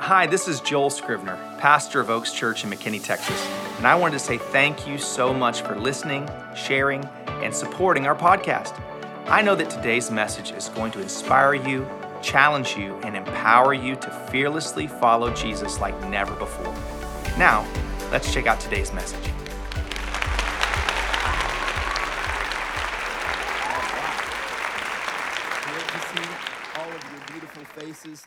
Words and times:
Hi, 0.00 0.26
this 0.26 0.48
is 0.48 0.62
Joel 0.62 0.88
Scrivener, 0.88 1.36
pastor 1.58 2.00
of 2.00 2.08
Oaks 2.08 2.32
Church 2.32 2.64
in 2.64 2.70
McKinney, 2.70 3.04
Texas, 3.04 3.38
and 3.76 3.86
I 3.86 3.94
wanted 3.94 4.14
to 4.14 4.18
say 4.18 4.38
thank 4.38 4.88
you 4.88 4.96
so 4.96 5.34
much 5.34 5.60
for 5.60 5.76
listening, 5.76 6.26
sharing, 6.56 7.04
and 7.42 7.54
supporting 7.54 8.06
our 8.06 8.16
podcast. 8.16 8.80
I 9.26 9.42
know 9.42 9.54
that 9.54 9.68
today's 9.68 10.10
message 10.10 10.52
is 10.52 10.70
going 10.70 10.90
to 10.92 11.02
inspire 11.02 11.52
you, 11.52 11.86
challenge 12.22 12.78
you, 12.78 12.94
and 13.02 13.14
empower 13.14 13.74
you 13.74 13.94
to 13.96 14.10
fearlessly 14.30 14.86
follow 14.86 15.34
Jesus 15.34 15.80
like 15.80 16.00
never 16.08 16.34
before. 16.34 16.74
Now, 17.36 17.68
let's 18.10 18.32
check 18.32 18.46
out 18.46 18.58
today's 18.58 18.94
message. 18.94 19.30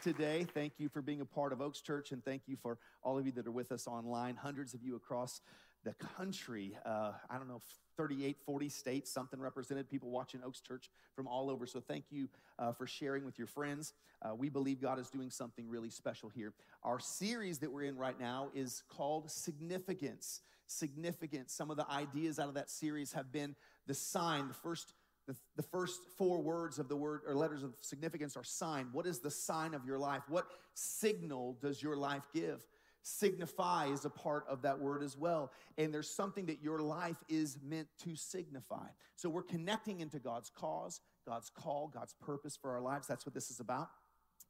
Today. 0.04 0.46
Thank 0.54 0.74
you 0.80 0.90
for 0.90 1.02
being 1.02 1.22
a 1.22 1.26
part 1.26 1.54
of 1.54 1.62
Oaks 1.62 1.80
Church, 1.80 2.12
and 2.12 2.24
thank 2.26 2.42
you 2.46 2.58
for 2.62 2.78
all 3.04 3.18
of 3.18 3.26
you 3.26 3.32
that 3.32 3.48
are 3.48 3.52
with 3.52 3.72
us 3.72 3.88
online. 3.88 4.36
Hundreds 4.36 4.74
of 4.74 4.84
you 4.84 4.98
across 4.98 5.40
the 5.86 5.94
country. 5.94 6.78
Uh, 6.86 7.14
I 7.30 7.38
don't 7.38 7.48
know, 7.48 7.62
38, 7.96 8.36
40 8.46 8.68
states, 8.68 9.12
something 9.12 9.40
represented. 9.40 9.90
People 9.90 10.10
watching 10.10 10.42
Oaks 10.46 10.60
Church 10.60 10.90
from 11.16 11.26
all 11.26 11.50
over. 11.50 11.66
So 11.66 11.80
thank 11.80 12.04
you 12.12 12.28
uh, 12.60 12.74
for 12.74 12.86
sharing 12.86 13.24
with 13.24 13.38
your 13.38 13.48
friends. 13.48 13.94
Uh, 14.22 14.36
we 14.36 14.50
believe 14.50 14.82
God 14.82 15.00
is 15.00 15.10
doing 15.10 15.30
something 15.30 15.70
really 15.70 15.90
special 15.90 16.28
here. 16.28 16.52
Our 16.84 17.00
series 17.00 17.60
that 17.60 17.72
we're 17.72 17.84
in 17.84 17.96
right 17.96 18.20
now 18.20 18.50
is 18.54 18.84
called 18.90 19.32
Significance. 19.32 20.42
Significance. 20.68 21.54
Some 21.54 21.72
of 21.72 21.78
the 21.78 21.90
ideas 21.90 22.40
out 22.40 22.50
of 22.50 22.56
that 22.56 22.70
series 22.70 23.14
have 23.14 23.32
been 23.32 23.56
the 23.88 23.94
sign, 23.94 24.50
the 24.50 24.54
first 24.54 24.92
the, 25.28 25.36
the 25.56 25.64
first 25.64 26.02
four 26.18 26.42
words 26.42 26.80
of 26.80 26.90
the 26.90 26.96
word 26.96 27.22
or 27.28 27.36
letters 27.36 27.64
of 27.64 27.74
significance 27.82 28.36
are 28.36 28.44
sign. 28.44 28.90
What 28.92 29.06
is 29.06 29.20
the 29.20 29.32
sign 29.32 29.74
of 29.74 29.86
your 29.86 29.98
life? 29.98 30.24
What 30.28 30.48
signal 30.74 31.58
does 31.62 31.82
your 31.82 31.96
life 31.96 32.28
give? 32.34 32.66
Signify 33.04 33.88
is 33.88 34.06
a 34.06 34.10
part 34.10 34.46
of 34.48 34.62
that 34.62 34.80
word 34.80 35.04
as 35.04 35.18
well. 35.18 35.52
And 35.78 35.94
there's 35.94 36.10
something 36.10 36.46
that 36.46 36.62
your 36.62 36.80
life 36.80 37.18
is 37.28 37.58
meant 37.62 37.88
to 38.04 38.16
signify. 38.16 38.88
So 39.16 39.30
we're 39.30 39.44
connecting 39.44 40.00
into 40.00 40.20
God's 40.20 40.50
cause, 40.50 41.02
God's 41.28 41.50
call, 41.50 41.92
God's 41.94 42.14
purpose 42.14 42.56
for 42.56 42.72
our 42.72 42.82
lives. 42.82 43.08
That's 43.08 43.26
what 43.26 43.34
this 43.34 43.52
is 43.52 43.60
about. 43.60 43.90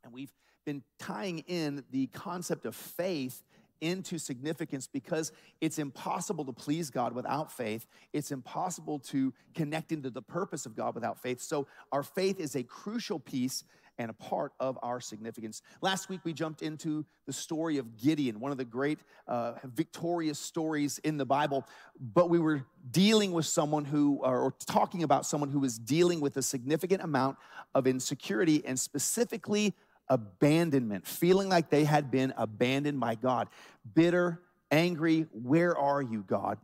And 0.04 0.14
we've 0.14 0.34
been 0.66 0.84
tying 1.00 1.40
in 1.40 1.84
the 1.92 2.08
concept 2.08 2.66
of 2.66 2.76
faith 2.76 3.44
into 3.82 4.18
significance 4.18 4.88
because 4.88 5.32
it's 5.62 5.80
impossible 5.80 6.46
to 6.46 6.54
please 6.54 6.90
God 6.90 7.14
without 7.14 7.52
faith. 7.52 7.88
It's 8.14 8.32
impossible 8.32 9.00
to 9.00 9.34
connect 9.54 9.92
into 9.92 10.10
the 10.10 10.22
purpose 10.22 10.66
of 10.66 10.76
God 10.76 10.96
without 10.96 11.22
faith. 11.22 11.42
So, 11.42 11.68
our 11.92 12.04
faith 12.04 12.40
is 12.40 12.56
a 12.56 12.64
crucial 12.64 13.20
piece 13.20 13.64
and 13.98 14.10
a 14.10 14.14
part 14.14 14.54
of 14.60 14.78
our 14.82 15.00
significance. 15.00 15.62
Last 15.82 16.10
week, 16.10 16.22
we 16.24 16.34
jumped 16.34 16.62
into 16.62 17.06
the 17.26 17.34
story 17.34 17.78
of 17.78 17.98
Gideon, 18.02 18.40
one 18.40 18.52
of 18.52 18.58
the 18.58 18.66
great 18.66 19.00
uh, 19.28 19.54
victorious 19.64 20.40
stories 20.40 21.00
in 21.00 21.18
the 21.18 21.26
Bible. 21.26 21.66
But 22.00 22.30
we 22.30 22.40
were 22.40 22.66
dealing 22.90 23.32
with 23.32 23.46
someone 23.46 23.86
who, 23.86 24.20
or 24.24 24.54
talking 24.66 25.04
about 25.04 25.26
someone 25.26 25.50
who 25.50 25.60
was 25.60 25.78
dealing 25.78 26.20
with 26.22 26.38
a 26.38 26.42
significant 26.42 27.04
amount 27.04 27.38
of 27.76 27.88
insecurity 27.88 28.64
and 28.66 28.80
specifically 28.80 29.74
abandonment, 30.14 31.08
feeling 31.08 31.50
like 31.50 31.72
they 31.72 31.84
had 31.86 32.12
been 32.12 32.34
abandoned 32.38 33.00
by 33.00 33.16
God. 33.16 33.50
Bitter, 33.96 34.40
angry, 34.70 35.26
where 35.32 35.76
are 35.76 36.04
you, 36.04 36.24
God? 36.28 36.60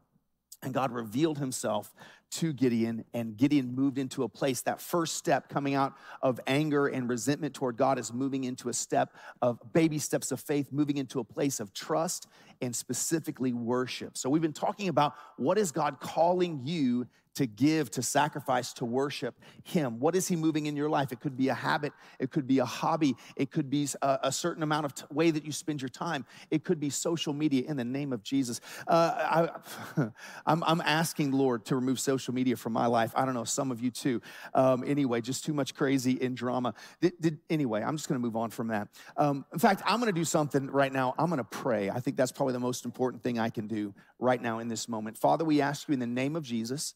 And 0.62 0.72
God 0.72 0.92
revealed 0.92 1.40
himself 1.40 1.92
to 2.32 2.54
Gideon, 2.54 3.06
and 3.12 3.36
Gideon 3.36 3.74
moved 3.74 3.98
into 3.98 4.22
a 4.22 4.30
place. 4.30 4.62
That 4.62 4.80
first 4.80 5.16
step 5.16 5.50
coming 5.50 5.74
out 5.74 5.96
of 6.22 6.40
anger 6.46 6.86
and 6.86 7.10
resentment 7.10 7.56
toward 7.56 7.76
God 7.76 7.98
is 7.98 8.14
moving 8.14 8.44
into 8.44 8.70
a 8.70 8.74
step 8.74 9.16
of 9.42 9.60
baby 9.74 9.98
steps 9.98 10.32
of 10.32 10.40
faith, 10.40 10.72
moving 10.72 10.98
into 10.98 11.20
a 11.20 11.24
place 11.24 11.60
of 11.60 11.74
trust 11.74 12.28
and 12.62 12.76
specifically 12.76 13.52
worship. 13.52 14.16
So, 14.16 14.30
we've 14.30 14.44
been 14.44 14.54
talking 14.54 14.90
about 14.90 15.16
what 15.38 15.58
is 15.58 15.72
God 15.72 16.00
calling 16.00 16.62
you 16.66 17.08
to 17.40 17.46
give, 17.46 17.90
to 17.90 18.04
sacrifice, 18.04 18.74
to 18.74 18.84
worship 18.84 19.40
Him? 19.64 20.02
What 20.02 20.14
is 20.14 20.28
He 20.28 20.36
moving 20.36 20.66
in 20.66 20.76
your 20.76 20.90
life? 20.90 21.14
It 21.14 21.22
could 21.22 21.38
be 21.38 21.48
a 21.48 21.54
habit, 21.54 21.94
it 22.20 22.32
could 22.32 22.46
be 22.46 22.60
a 22.60 22.66
hobby, 22.66 23.16
it 23.38 23.50
could 23.50 23.70
be 23.70 23.88
a, 24.02 24.20
a 24.24 24.32
certain 24.32 24.62
amount 24.62 24.86
of 24.86 24.94
t- 24.94 25.06
way 25.10 25.32
that 25.32 25.46
you 25.46 25.54
spend 25.54 25.82
your 25.82 25.88
time, 25.88 26.26
it 26.52 26.66
could 26.66 26.82
be 26.82 26.90
social 26.90 27.32
media 27.32 27.64
in 27.66 27.78
the 27.78 27.86
name 27.86 28.12
of 28.12 28.24
Jesus. 28.24 28.60
Uh, 28.86 29.50
I, 29.96 30.10
I'm, 30.46 30.66
I'm 30.66 30.82
asking 30.82 31.32
Lord 31.32 31.66
to 31.68 31.76
remove 31.76 32.02
social 32.02 32.34
media 32.34 32.58
from 32.58 32.74
my 32.74 32.88
life. 32.88 33.14
I 33.16 33.24
don't 33.24 33.36
know, 33.36 33.46
some 33.46 33.72
of 33.72 33.80
you 33.80 33.90
too. 33.90 34.22
Um, 34.54 34.84
anyway, 34.86 35.22
just 35.22 35.46
too 35.46 35.54
much 35.54 35.76
crazy 35.76 36.12
in 36.12 36.36
drama. 36.36 36.74
Did, 37.00 37.14
did, 37.22 37.40
anyway, 37.50 37.84
I'm 37.84 37.96
just 37.96 38.10
gonna 38.10 38.20
move 38.20 38.36
on 38.36 38.50
from 38.50 38.68
that. 38.68 38.90
Um, 39.16 39.46
in 39.54 39.60
fact, 39.60 39.82
I'm 39.86 40.00
gonna 40.00 40.12
do 40.12 40.26
something 40.26 40.68
right 40.68 40.92
now. 40.92 41.16
I'm 41.18 41.30
gonna 41.30 41.46
pray. 41.46 41.90
I 41.90 42.02
think 42.02 42.18
that's 42.18 42.34
probably 42.34 42.54
the 42.54 42.60
most 42.60 42.84
important 42.84 43.24
thing 43.24 43.40
I 43.40 43.50
can 43.50 43.68
do 43.68 43.94
right 44.20 44.42
now 44.42 44.60
in 44.60 44.68
this 44.68 44.90
moment. 44.90 45.18
Father, 45.18 45.46
we 45.46 45.62
ask 45.62 45.88
you 45.88 45.94
in 45.94 46.02
the 46.02 46.08
name 46.08 46.36
of 46.36 46.44
Jesus 46.44 46.96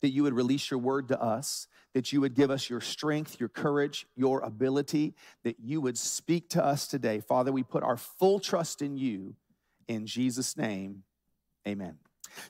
that 0.00 0.10
you 0.10 0.22
would 0.22 0.34
release 0.34 0.70
your 0.70 0.78
word 0.78 1.08
to 1.08 1.20
us, 1.20 1.66
that 1.94 2.12
you 2.12 2.20
would 2.20 2.34
give 2.34 2.50
us 2.50 2.68
your 2.68 2.80
strength, 2.80 3.40
your 3.40 3.48
courage, 3.48 4.06
your 4.16 4.40
ability, 4.40 5.14
that 5.44 5.56
you 5.60 5.80
would 5.80 5.98
speak 5.98 6.48
to 6.50 6.64
us 6.64 6.86
today. 6.86 7.20
Father, 7.20 7.52
we 7.52 7.62
put 7.62 7.82
our 7.82 7.96
full 7.96 8.40
trust 8.40 8.82
in 8.82 8.96
you. 8.96 9.34
In 9.88 10.06
Jesus' 10.06 10.56
name, 10.56 11.02
amen. 11.66 11.98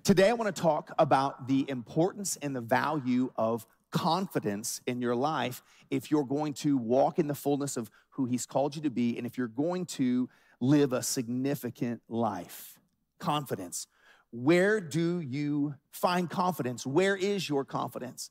Today, 0.03 0.29
I 0.29 0.33
want 0.33 0.55
to 0.55 0.63
talk 0.63 0.93
about 0.99 1.47
the 1.47 1.65
importance 1.69 2.37
and 2.43 2.55
the 2.55 2.61
value 2.61 3.33
of 3.37 3.67
confidence 3.91 4.81
in 4.87 5.01
your 5.01 5.17
life 5.17 5.63
if 5.91 6.11
you're 6.11 6.25
going 6.25 6.53
to 6.53 6.77
walk 6.77 7.19
in 7.19 7.27
the 7.27 7.35
fullness 7.35 7.77
of 7.77 7.91
who 8.11 8.27
He's 8.27 8.45
called 8.45 8.77
you 8.77 8.83
to 8.83 8.91
be 8.91 9.17
and 9.17 9.27
if 9.27 9.39
you're 9.39 9.47
going 9.47 9.87
to 9.87 10.29
live 10.61 10.93
a 10.93 11.03
significant 11.03 12.03
life. 12.09 12.79
Confidence. 13.19 13.87
Where 14.31 14.81
do 14.81 15.21
you 15.21 15.75
find 15.91 16.29
confidence? 16.29 16.87
Where 16.87 17.17
is 17.17 17.49
your 17.49 17.65
confidence? 17.65 18.31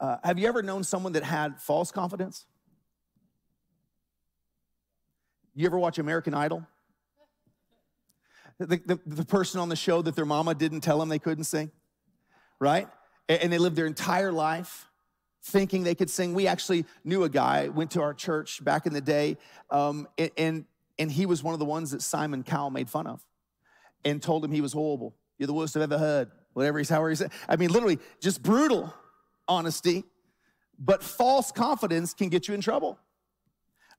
Uh, 0.00 0.16
have 0.24 0.38
you 0.38 0.48
ever 0.48 0.62
known 0.62 0.84
someone 0.84 1.12
that 1.12 1.22
had 1.22 1.60
false 1.60 1.90
confidence? 1.90 2.46
You 5.54 5.66
ever 5.66 5.78
watch 5.78 5.98
American 5.98 6.34
Idol? 6.34 6.66
The, 8.58 8.80
the, 8.84 9.00
the, 9.06 9.24
person 9.24 9.60
on 9.60 9.68
the 9.68 9.76
show 9.76 10.02
that 10.02 10.16
their 10.16 10.24
mama 10.24 10.54
didn't 10.54 10.80
tell 10.80 10.98
them 10.98 11.08
they 11.08 11.18
couldn't 11.18 11.44
sing, 11.44 11.70
right? 12.58 12.88
And, 13.28 13.42
and 13.42 13.52
they 13.52 13.58
lived 13.58 13.76
their 13.76 13.86
entire 13.86 14.32
life 14.32 14.86
thinking 15.42 15.84
they 15.84 15.94
could 15.94 16.10
sing. 16.10 16.34
We 16.34 16.46
actually 16.46 16.86
knew 17.04 17.24
a 17.24 17.28
guy, 17.28 17.68
went 17.68 17.92
to 17.92 18.02
our 18.02 18.14
church 18.14 18.64
back 18.64 18.86
in 18.86 18.92
the 18.92 19.00
day, 19.00 19.36
um, 19.70 20.08
and, 20.18 20.30
and, 20.36 20.64
and 20.98 21.12
he 21.12 21.26
was 21.26 21.42
one 21.42 21.52
of 21.52 21.58
the 21.58 21.66
ones 21.66 21.90
that 21.90 22.02
Simon 22.02 22.42
Cowell 22.42 22.70
made 22.70 22.88
fun 22.88 23.06
of 23.06 23.24
and 24.04 24.22
told 24.22 24.44
him 24.44 24.52
he 24.52 24.62
was 24.62 24.72
horrible. 24.72 25.14
You're 25.38 25.46
the 25.46 25.52
worst 25.54 25.76
I've 25.76 25.82
ever 25.82 25.98
heard. 25.98 26.30
Whatever 26.52 26.78
he's, 26.78 26.88
however 26.88 27.10
he 27.10 27.16
said. 27.16 27.32
I 27.48 27.56
mean, 27.56 27.70
literally, 27.70 27.98
just 28.20 28.42
brutal 28.42 28.92
honesty. 29.46 30.04
But 30.78 31.02
false 31.02 31.52
confidence 31.52 32.14
can 32.14 32.28
get 32.28 32.48
you 32.48 32.54
in 32.54 32.60
trouble. 32.60 32.98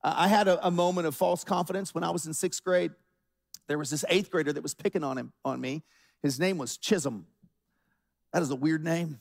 I 0.03 0.27
had 0.27 0.47
a, 0.47 0.65
a 0.65 0.71
moment 0.71 1.07
of 1.07 1.15
false 1.15 1.43
confidence 1.43 1.93
when 1.93 2.03
I 2.03 2.11
was 2.11 2.25
in 2.25 2.33
sixth 2.33 2.63
grade. 2.63 2.91
There 3.67 3.77
was 3.77 3.89
this 3.89 4.05
eighth 4.09 4.31
grader 4.31 4.53
that 4.53 4.63
was 4.63 4.73
picking 4.73 5.03
on 5.03 5.17
him 5.17 5.33
on 5.43 5.59
me. 5.59 5.83
His 6.21 6.39
name 6.39 6.57
was 6.57 6.77
Chisholm. 6.77 7.27
That 8.33 8.41
is 8.41 8.49
a 8.49 8.55
weird 8.55 8.83
name. 8.83 9.19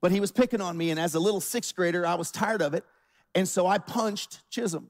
But 0.00 0.12
he 0.12 0.20
was 0.20 0.32
picking 0.32 0.60
on 0.60 0.76
me, 0.76 0.90
and 0.90 1.00
as 1.00 1.14
a 1.14 1.20
little 1.20 1.40
sixth 1.40 1.74
grader, 1.74 2.06
I 2.06 2.14
was 2.14 2.30
tired 2.30 2.62
of 2.62 2.74
it. 2.74 2.84
And 3.34 3.48
so 3.48 3.66
I 3.66 3.78
punched 3.78 4.42
Chisholm 4.50 4.88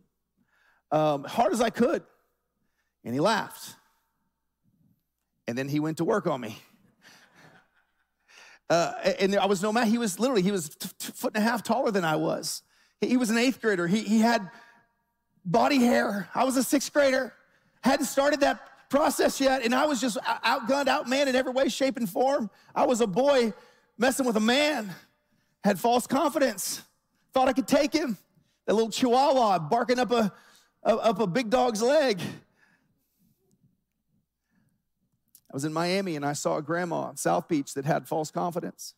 um, 0.90 1.24
hard 1.24 1.52
as 1.52 1.60
I 1.60 1.70
could. 1.70 2.02
And 3.04 3.14
he 3.14 3.20
laughed. 3.20 3.76
And 5.48 5.56
then 5.56 5.68
he 5.68 5.80
went 5.80 5.98
to 5.98 6.04
work 6.04 6.26
on 6.26 6.40
me. 6.40 6.58
Uh, 8.68 8.92
and 9.20 9.36
I 9.36 9.46
was 9.46 9.62
no 9.62 9.72
man. 9.72 9.86
He 9.86 9.98
was 9.98 10.18
literally, 10.18 10.42
he 10.42 10.50
was 10.50 10.70
t- 10.70 10.88
t- 10.98 11.12
foot 11.12 11.32
and 11.36 11.44
a 11.44 11.48
half 11.48 11.62
taller 11.62 11.90
than 11.90 12.04
I 12.04 12.16
was. 12.16 12.62
He, 13.00 13.08
he 13.08 13.16
was 13.16 13.30
an 13.30 13.38
eighth 13.38 13.60
grader. 13.60 13.86
He, 13.86 14.00
he 14.00 14.18
had 14.18 14.50
body 15.44 15.78
hair. 15.78 16.28
I 16.34 16.44
was 16.44 16.56
a 16.56 16.64
sixth 16.64 16.92
grader. 16.92 17.32
Hadn't 17.84 18.06
started 18.06 18.40
that 18.40 18.60
process 18.90 19.40
yet. 19.40 19.64
And 19.64 19.72
I 19.74 19.86
was 19.86 20.00
just 20.00 20.16
outgunned, 20.18 20.86
outmanned 20.86 21.28
in 21.28 21.36
every 21.36 21.52
way, 21.52 21.68
shape, 21.68 21.96
and 21.96 22.10
form. 22.10 22.50
I 22.74 22.86
was 22.86 23.00
a 23.00 23.06
boy 23.06 23.52
messing 23.98 24.26
with 24.26 24.36
a 24.36 24.40
man. 24.40 24.92
Had 25.62 25.78
false 25.78 26.06
confidence. 26.06 26.82
Thought 27.32 27.48
I 27.48 27.52
could 27.52 27.68
take 27.68 27.92
him. 27.92 28.18
That 28.66 28.74
little 28.74 28.90
chihuahua 28.90 29.60
barking 29.60 30.00
up 30.00 30.10
a, 30.10 30.32
up 30.82 31.20
a 31.20 31.26
big 31.26 31.50
dog's 31.50 31.82
leg. 31.82 32.20
I 32.20 32.24
was 35.56 35.64
in 35.64 35.72
Miami 35.72 36.16
and 36.16 36.24
I 36.26 36.34
saw 36.34 36.58
a 36.58 36.62
grandma 36.62 37.08
in 37.08 37.16
South 37.16 37.48
Beach 37.48 37.72
that 37.72 37.86
had 37.86 38.06
false 38.06 38.30
confidence. 38.30 38.92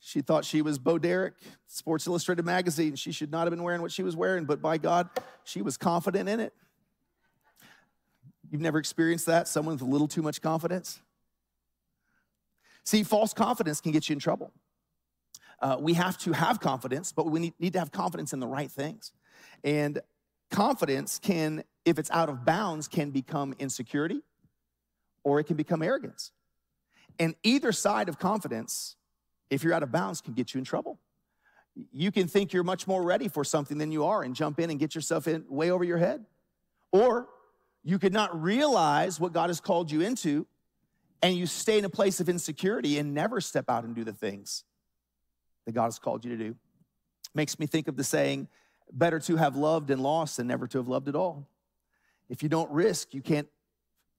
She 0.00 0.22
thought 0.22 0.44
she 0.44 0.60
was 0.60 0.76
Bo 0.76 0.98
Derek, 0.98 1.34
Sports 1.68 2.04
Illustrated 2.04 2.44
magazine. 2.44 2.96
She 2.96 3.12
should 3.12 3.30
not 3.30 3.42
have 3.42 3.50
been 3.50 3.62
wearing 3.62 3.80
what 3.80 3.92
she 3.92 4.02
was 4.02 4.16
wearing, 4.16 4.44
but 4.44 4.60
by 4.60 4.76
God, 4.76 5.08
she 5.44 5.62
was 5.62 5.76
confident 5.76 6.28
in 6.28 6.40
it. 6.40 6.52
You've 8.50 8.60
never 8.60 8.80
experienced 8.80 9.26
that? 9.26 9.46
Someone 9.46 9.76
with 9.76 9.82
a 9.82 9.84
little 9.84 10.08
too 10.08 10.22
much 10.22 10.42
confidence? 10.42 10.98
See, 12.82 13.04
false 13.04 13.32
confidence 13.32 13.80
can 13.80 13.92
get 13.92 14.08
you 14.08 14.14
in 14.14 14.18
trouble. 14.18 14.50
Uh, 15.62 15.76
we 15.78 15.94
have 15.94 16.18
to 16.18 16.32
have 16.32 16.58
confidence, 16.58 17.12
but 17.12 17.30
we 17.30 17.38
need, 17.38 17.54
need 17.60 17.74
to 17.74 17.78
have 17.78 17.92
confidence 17.92 18.32
in 18.32 18.40
the 18.40 18.48
right 18.48 18.70
things. 18.70 19.12
And 19.62 20.00
confidence 20.50 21.18
can, 21.18 21.64
if 21.84 21.98
it's 21.98 22.10
out 22.10 22.28
of 22.28 22.44
bounds, 22.44 22.88
can 22.88 23.10
become 23.10 23.54
insecurity 23.58 24.22
or 25.24 25.40
it 25.40 25.44
can 25.44 25.56
become 25.56 25.82
arrogance. 25.82 26.32
And 27.18 27.34
either 27.42 27.72
side 27.72 28.08
of 28.08 28.18
confidence, 28.18 28.96
if 29.50 29.62
you're 29.62 29.72
out 29.72 29.82
of 29.82 29.90
bounds, 29.90 30.20
can 30.20 30.34
get 30.34 30.54
you 30.54 30.58
in 30.58 30.64
trouble. 30.64 30.98
You 31.92 32.10
can 32.10 32.28
think 32.28 32.52
you're 32.52 32.64
much 32.64 32.86
more 32.86 33.02
ready 33.02 33.28
for 33.28 33.44
something 33.44 33.78
than 33.78 33.92
you 33.92 34.04
are 34.04 34.22
and 34.22 34.34
jump 34.34 34.58
in 34.58 34.70
and 34.70 34.78
get 34.78 34.94
yourself 34.94 35.28
in 35.28 35.44
way 35.48 35.70
over 35.70 35.84
your 35.84 35.98
head. 35.98 36.24
Or 36.92 37.28
you 37.84 37.98
could 37.98 38.12
not 38.12 38.40
realize 38.40 39.20
what 39.20 39.32
God 39.32 39.50
has 39.50 39.60
called 39.60 39.90
you 39.90 40.00
into 40.00 40.46
and 41.22 41.36
you 41.36 41.46
stay 41.46 41.78
in 41.78 41.84
a 41.84 41.90
place 41.90 42.20
of 42.20 42.28
insecurity 42.28 42.98
and 42.98 43.14
never 43.14 43.40
step 43.40 43.68
out 43.68 43.84
and 43.84 43.94
do 43.94 44.04
the 44.04 44.12
things 44.12 44.64
that 45.66 45.72
God 45.72 45.84
has 45.84 45.98
called 45.98 46.24
you 46.24 46.36
to 46.36 46.42
do. 46.42 46.56
Makes 47.34 47.58
me 47.58 47.66
think 47.66 47.88
of 47.88 47.96
the 47.96 48.04
saying, 48.04 48.48
better 48.92 49.18
to 49.20 49.36
have 49.36 49.56
loved 49.56 49.90
and 49.90 50.02
lost 50.02 50.36
than 50.36 50.46
never 50.46 50.66
to 50.68 50.78
have 50.78 50.88
loved 50.88 51.08
at 51.08 51.14
all. 51.14 51.48
If 52.28 52.42
you 52.42 52.48
don't 52.48 52.70
risk, 52.70 53.14
you 53.14 53.22
can't 53.22 53.48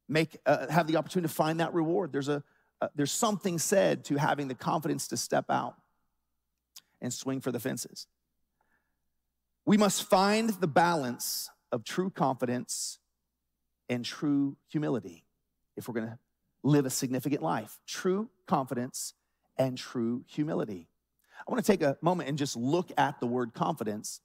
make 0.08 0.38
uh, 0.46 0.68
have 0.68 0.88
the 0.88 0.98
opportunity 0.98 1.30
to 1.30 1.34
find 1.34 1.60
that 1.60 1.74
reward. 1.74 2.12
There's 2.12 2.30
a 2.30 2.44
uh, 2.82 2.88
there's 2.96 3.12
something 3.12 3.60
said 3.60 4.06
to 4.06 4.16
having 4.16 4.48
the 4.48 4.56
confidence 4.56 5.08
to 5.10 5.18
step 5.18 5.46
out 5.50 5.76
and 7.02 7.14
swing 7.14 7.42
for 7.42 7.52
the 7.52 7.60
fences. 7.60 8.08
We 9.66 9.78
must 9.78 10.10
find 10.10 10.50
the 10.50 10.68
balance 10.68 11.50
of 11.72 11.84
true 11.84 12.10
confidence 12.10 13.00
and 13.90 14.06
true 14.06 14.56
humility 14.70 15.26
if 15.76 15.88
we're 15.88 15.94
going 15.94 16.08
to 16.08 16.20
live 16.64 16.86
a 16.86 16.90
significant 16.90 17.42
life. 17.42 17.80
True 17.86 18.30
confidence 18.48 19.14
and 19.58 19.78
true 19.78 20.24
humility. 20.28 20.88
I 21.48 21.52
want 21.52 21.64
to 21.64 21.72
take 21.72 21.82
a 21.82 21.98
moment 22.02 22.30
and 22.30 22.38
just 22.38 22.56
look 22.56 22.92
at 22.98 23.20
the 23.20 23.28
word 23.28 23.54
confidence. 23.54 24.22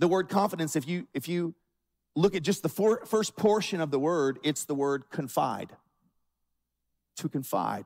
The 0.00 0.08
word 0.08 0.30
confidence, 0.30 0.76
if 0.76 0.88
you 0.88 1.06
if 1.12 1.28
you 1.28 1.54
look 2.16 2.34
at 2.34 2.42
just 2.42 2.62
the 2.62 2.68
first 3.04 3.36
portion 3.36 3.82
of 3.82 3.90
the 3.90 3.98
word, 3.98 4.38
it's 4.42 4.64
the 4.64 4.74
word 4.74 5.04
confide. 5.10 5.76
To 7.16 7.28
confide. 7.28 7.84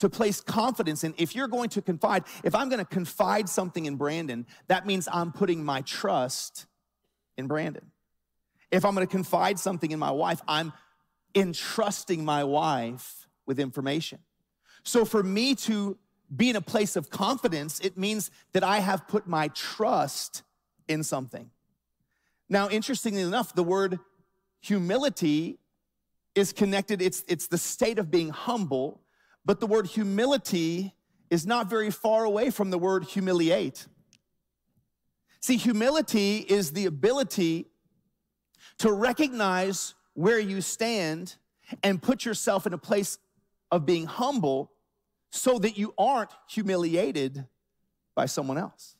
To 0.00 0.10
place 0.10 0.42
confidence 0.42 1.02
in. 1.02 1.14
If 1.16 1.34
you're 1.34 1.48
going 1.48 1.70
to 1.70 1.82
confide, 1.82 2.24
if 2.44 2.54
I'm 2.54 2.68
going 2.68 2.78
to 2.78 2.84
confide 2.84 3.48
something 3.48 3.86
in 3.86 3.96
Brandon, 3.96 4.46
that 4.68 4.86
means 4.86 5.08
I'm 5.10 5.32
putting 5.32 5.64
my 5.64 5.80
trust 5.80 6.66
in 7.38 7.46
Brandon. 7.46 7.90
If 8.70 8.84
I'm 8.84 8.94
going 8.94 9.06
to 9.06 9.10
confide 9.10 9.58
something 9.58 9.90
in 9.90 9.98
my 9.98 10.10
wife, 10.10 10.42
I'm 10.46 10.74
entrusting 11.34 12.22
my 12.22 12.44
wife 12.44 13.26
with 13.46 13.58
information. 13.58 14.18
So 14.82 15.06
for 15.06 15.22
me 15.22 15.54
to 15.54 15.96
be 16.34 16.50
in 16.50 16.56
a 16.56 16.60
place 16.60 16.96
of 16.96 17.08
confidence, 17.08 17.80
it 17.80 17.96
means 17.96 18.30
that 18.52 18.62
I 18.62 18.80
have 18.80 19.08
put 19.08 19.26
my 19.26 19.48
trust 19.48 20.42
in 20.88 21.02
something. 21.02 21.50
Now, 22.48 22.68
interestingly 22.68 23.22
enough, 23.22 23.54
the 23.54 23.62
word 23.62 23.98
humility 24.60 25.58
is 26.34 26.52
connected, 26.52 27.00
it's, 27.00 27.24
it's 27.28 27.46
the 27.46 27.58
state 27.58 27.98
of 27.98 28.10
being 28.10 28.30
humble, 28.30 29.00
but 29.44 29.60
the 29.60 29.66
word 29.66 29.86
humility 29.86 30.94
is 31.30 31.46
not 31.46 31.68
very 31.70 31.90
far 31.90 32.24
away 32.24 32.50
from 32.50 32.70
the 32.70 32.78
word 32.78 33.04
humiliate. 33.04 33.86
See, 35.40 35.56
humility 35.56 36.38
is 36.38 36.72
the 36.72 36.86
ability 36.86 37.66
to 38.78 38.92
recognize 38.92 39.94
where 40.14 40.38
you 40.38 40.60
stand 40.60 41.36
and 41.82 42.02
put 42.02 42.24
yourself 42.24 42.66
in 42.66 42.72
a 42.72 42.78
place 42.78 43.18
of 43.70 43.86
being 43.86 44.06
humble 44.06 44.72
so 45.30 45.58
that 45.58 45.78
you 45.78 45.94
aren't 45.96 46.30
humiliated 46.48 47.46
by 48.14 48.26
someone 48.26 48.58
else. 48.58 48.96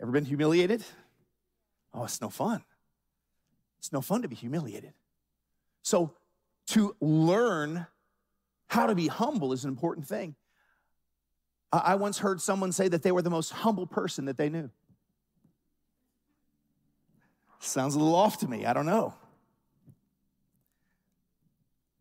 Ever 0.00 0.12
been 0.12 0.24
humiliated? 0.24 0.84
Oh, 1.94 2.04
it's 2.04 2.20
no 2.20 2.28
fun. 2.28 2.62
It's 3.78 3.92
no 3.92 4.00
fun 4.00 4.22
to 4.22 4.28
be 4.28 4.34
humiliated. 4.34 4.92
So, 5.82 6.14
to 6.68 6.96
learn 7.00 7.86
how 8.66 8.86
to 8.86 8.94
be 8.94 9.06
humble 9.06 9.52
is 9.52 9.64
an 9.64 9.70
important 9.70 10.06
thing. 10.06 10.34
I 11.72 11.94
once 11.94 12.18
heard 12.18 12.40
someone 12.40 12.72
say 12.72 12.88
that 12.88 13.02
they 13.02 13.12
were 13.12 13.22
the 13.22 13.30
most 13.30 13.52
humble 13.52 13.86
person 13.86 14.24
that 14.26 14.36
they 14.36 14.48
knew. 14.48 14.70
Sounds 17.58 17.94
a 17.94 17.98
little 17.98 18.14
off 18.14 18.38
to 18.38 18.48
me. 18.48 18.64
I 18.64 18.72
don't 18.72 18.86
know. 18.86 19.14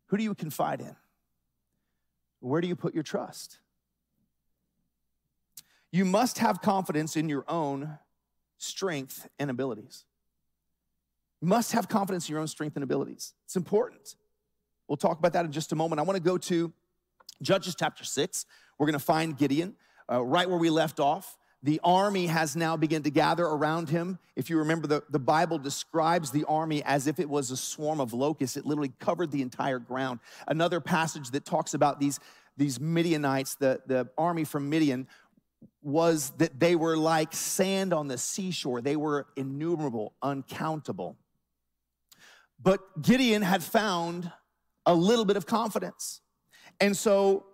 Who 0.08 0.18
do 0.18 0.24
you 0.24 0.36
confide 0.36 0.82
in? 0.82 0.96
Where 2.40 2.62
do 2.62 2.68
you 2.68 2.76
put 2.76 2.94
your 2.94 3.04
trust? 3.04 3.60
You 5.96 6.04
must 6.04 6.40
have 6.40 6.62
confidence 6.62 7.16
in 7.16 7.30
your 7.30 7.46
own 7.48 7.98
strength 8.58 9.30
and 9.40 9.50
abilities. 9.50 10.04
You 11.42 11.48
must 11.48 11.72
have 11.72 11.88
confidence 11.88 12.28
in 12.28 12.34
your 12.34 12.42
own 12.42 12.50
strength 12.50 12.76
and 12.76 12.84
abilities. 12.84 13.34
It's 13.46 13.56
important. 13.56 14.18
We'll 14.90 14.98
talk 14.98 15.20
about 15.20 15.32
that 15.32 15.46
in 15.46 15.54
just 15.54 15.72
a 15.72 15.76
moment. 15.78 16.02
I 16.02 16.04
want 16.04 16.18
to 16.18 16.22
go 16.22 16.38
to 16.38 16.74
Judges 17.42 17.76
chapter 17.80 18.04
6. 18.04 18.46
We're 18.78 18.88
going 18.88 19.00
to 19.00 19.06
find 19.06 19.38
Gideon 19.38 19.74
uh, 20.12 20.22
right 20.22 20.50
where 20.50 20.58
we 20.58 20.70
left 20.70 21.00
off. 21.00 21.38
The 21.64 21.80
army 21.82 22.28
has 22.28 22.58
now 22.58 22.76
begun 22.76 23.04
to 23.04 23.10
gather 23.10 23.46
around 23.46 23.88
him. 23.88 24.20
If 24.36 24.50
you 24.50 24.58
remember, 24.58 24.88
the, 24.88 25.02
the 25.10 25.18
Bible 25.18 25.60
describes 25.60 26.30
the 26.30 26.44
army 26.44 26.84
as 26.84 27.08
if 27.08 27.22
it 27.22 27.30
was 27.30 27.52
a 27.52 27.58
swarm 27.58 28.02
of 28.02 28.12
locusts. 28.12 28.58
It 28.58 28.66
literally 28.66 28.92
covered 29.00 29.32
the 29.32 29.42
entire 29.42 29.80
ground. 29.80 30.20
Another 30.46 30.82
passage 30.82 31.32
that 31.32 31.46
talks 31.46 31.74
about 31.74 32.02
these, 32.02 32.20
these 32.58 32.82
Midianites, 32.82 33.56
the, 33.56 33.80
the 33.88 34.10
army 34.18 34.44
from 34.44 34.70
Midian, 34.70 35.08
was 35.82 36.32
that 36.38 36.60
they 36.60 36.76
were 36.76 36.98
like 36.98 37.34
sand 37.34 37.94
on 37.94 38.08
the 38.08 38.18
seashore. 38.18 38.82
They 38.82 38.96
were 38.96 39.28
innumerable, 39.36 40.14
uncountable. 40.22 41.18
But 42.62 43.02
Gideon 43.02 43.42
had 43.42 43.64
found 43.64 44.32
a 44.86 44.96
little 44.96 45.26
bit 45.26 45.38
of 45.38 45.46
confidence. 45.46 46.22
And 46.80 46.96
so 46.96 47.46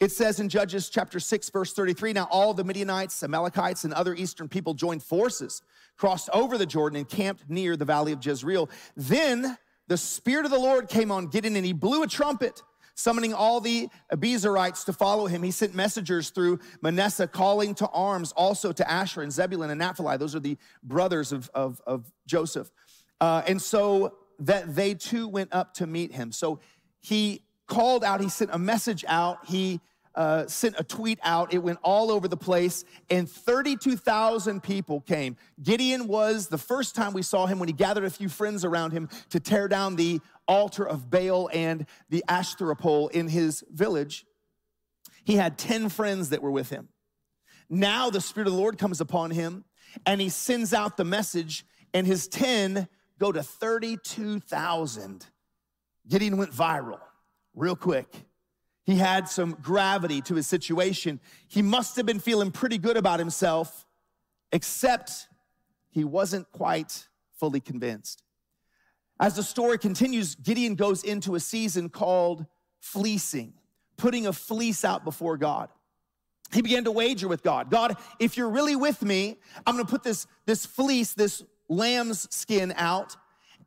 it 0.00 0.12
says 0.12 0.38
in 0.38 0.48
Judges 0.48 0.88
chapter 0.88 1.18
6, 1.18 1.50
verse 1.50 1.72
33 1.72 2.12
Now 2.12 2.28
all 2.30 2.54
the 2.54 2.64
Midianites, 2.64 3.22
Amalekites, 3.22 3.84
and 3.84 3.92
other 3.92 4.14
eastern 4.14 4.48
people 4.48 4.74
joined 4.74 5.02
forces, 5.02 5.62
crossed 5.96 6.30
over 6.32 6.56
the 6.56 6.66
Jordan, 6.66 6.98
and 6.98 7.08
camped 7.08 7.50
near 7.50 7.76
the 7.76 7.84
valley 7.84 8.12
of 8.12 8.24
Jezreel. 8.24 8.70
Then 8.96 9.58
the 9.88 9.96
Spirit 9.96 10.44
of 10.44 10.50
the 10.50 10.58
Lord 10.58 10.88
came 10.88 11.10
on 11.10 11.26
Gideon, 11.26 11.56
and 11.56 11.66
he 11.66 11.72
blew 11.72 12.02
a 12.02 12.06
trumpet, 12.06 12.62
summoning 12.98 13.32
all 13.32 13.60
the 13.60 13.88
Abiezrites 14.12 14.84
to 14.84 14.92
follow 14.92 15.26
him. 15.26 15.44
He 15.44 15.52
sent 15.52 15.72
messengers 15.72 16.30
through 16.30 16.58
Manasseh, 16.82 17.28
calling 17.28 17.76
to 17.76 17.88
arms 17.90 18.32
also 18.32 18.72
to 18.72 18.90
Asher 18.90 19.22
and 19.22 19.32
Zebulun 19.32 19.70
and 19.70 19.78
Naphtali. 19.78 20.16
Those 20.16 20.34
are 20.34 20.40
the 20.40 20.58
brothers 20.82 21.30
of, 21.30 21.48
of, 21.54 21.80
of 21.86 22.12
Joseph. 22.26 22.72
Uh, 23.20 23.42
and 23.46 23.62
so 23.62 24.16
that 24.40 24.74
they 24.74 24.94
too 24.94 25.28
went 25.28 25.54
up 25.54 25.74
to 25.74 25.86
meet 25.86 26.12
him. 26.12 26.32
So 26.32 26.58
he 27.00 27.44
called 27.68 28.02
out, 28.02 28.20
he 28.20 28.28
sent 28.28 28.50
a 28.52 28.58
message 28.58 29.04
out, 29.06 29.46
he 29.46 29.80
uh, 30.18 30.48
sent 30.48 30.74
a 30.76 30.82
tweet 30.82 31.20
out. 31.22 31.54
It 31.54 31.58
went 31.58 31.78
all 31.84 32.10
over 32.10 32.26
the 32.26 32.36
place, 32.36 32.84
and 33.08 33.30
32,000 33.30 34.60
people 34.60 35.00
came. 35.00 35.36
Gideon 35.62 36.08
was 36.08 36.48
the 36.48 36.58
first 36.58 36.96
time 36.96 37.12
we 37.12 37.22
saw 37.22 37.46
him 37.46 37.60
when 37.60 37.68
he 37.68 37.72
gathered 37.72 38.02
a 38.02 38.10
few 38.10 38.28
friends 38.28 38.64
around 38.64 38.90
him 38.90 39.08
to 39.30 39.38
tear 39.38 39.68
down 39.68 39.94
the 39.94 40.20
altar 40.48 40.86
of 40.86 41.08
Baal 41.08 41.48
and 41.52 41.86
the 42.10 42.24
Ashtoreth 42.28 42.78
pole 42.78 43.06
in 43.08 43.28
his 43.28 43.62
village. 43.70 44.26
He 45.22 45.36
had 45.36 45.56
10 45.56 45.88
friends 45.88 46.30
that 46.30 46.42
were 46.42 46.50
with 46.50 46.68
him. 46.68 46.88
Now 47.70 48.10
the 48.10 48.20
Spirit 48.20 48.48
of 48.48 48.54
the 48.54 48.58
Lord 48.58 48.76
comes 48.76 49.00
upon 49.00 49.30
him, 49.30 49.64
and 50.04 50.20
he 50.20 50.30
sends 50.30 50.74
out 50.74 50.96
the 50.96 51.04
message, 51.04 51.64
and 51.94 52.08
his 52.08 52.26
10 52.26 52.88
go 53.20 53.30
to 53.30 53.44
32,000. 53.44 55.26
Gideon 56.08 56.36
went 56.38 56.50
viral 56.50 56.98
real 57.54 57.76
quick. 57.76 58.24
He 58.88 58.96
had 58.96 59.28
some 59.28 59.54
gravity 59.60 60.22
to 60.22 60.34
his 60.34 60.46
situation. 60.46 61.20
He 61.46 61.60
must 61.60 61.96
have 61.96 62.06
been 62.06 62.20
feeling 62.20 62.50
pretty 62.50 62.78
good 62.78 62.96
about 62.96 63.18
himself, 63.18 63.84
except 64.50 65.28
he 65.90 66.04
wasn't 66.04 66.50
quite 66.52 67.06
fully 67.38 67.60
convinced. 67.60 68.22
As 69.20 69.36
the 69.36 69.42
story 69.42 69.76
continues, 69.76 70.36
Gideon 70.36 70.74
goes 70.74 71.04
into 71.04 71.34
a 71.34 71.40
season 71.40 71.90
called 71.90 72.46
fleecing, 72.80 73.52
putting 73.98 74.26
a 74.26 74.32
fleece 74.32 74.86
out 74.86 75.04
before 75.04 75.36
God. 75.36 75.68
He 76.50 76.62
began 76.62 76.84
to 76.84 76.90
wager 76.90 77.28
with 77.28 77.42
God 77.42 77.70
God, 77.70 77.94
if 78.18 78.38
you're 78.38 78.48
really 78.48 78.74
with 78.74 79.02
me, 79.02 79.36
I'm 79.66 79.76
gonna 79.76 79.84
put 79.84 80.02
this, 80.02 80.26
this 80.46 80.64
fleece, 80.64 81.12
this 81.12 81.44
lamb's 81.68 82.26
skin 82.34 82.72
out. 82.74 83.16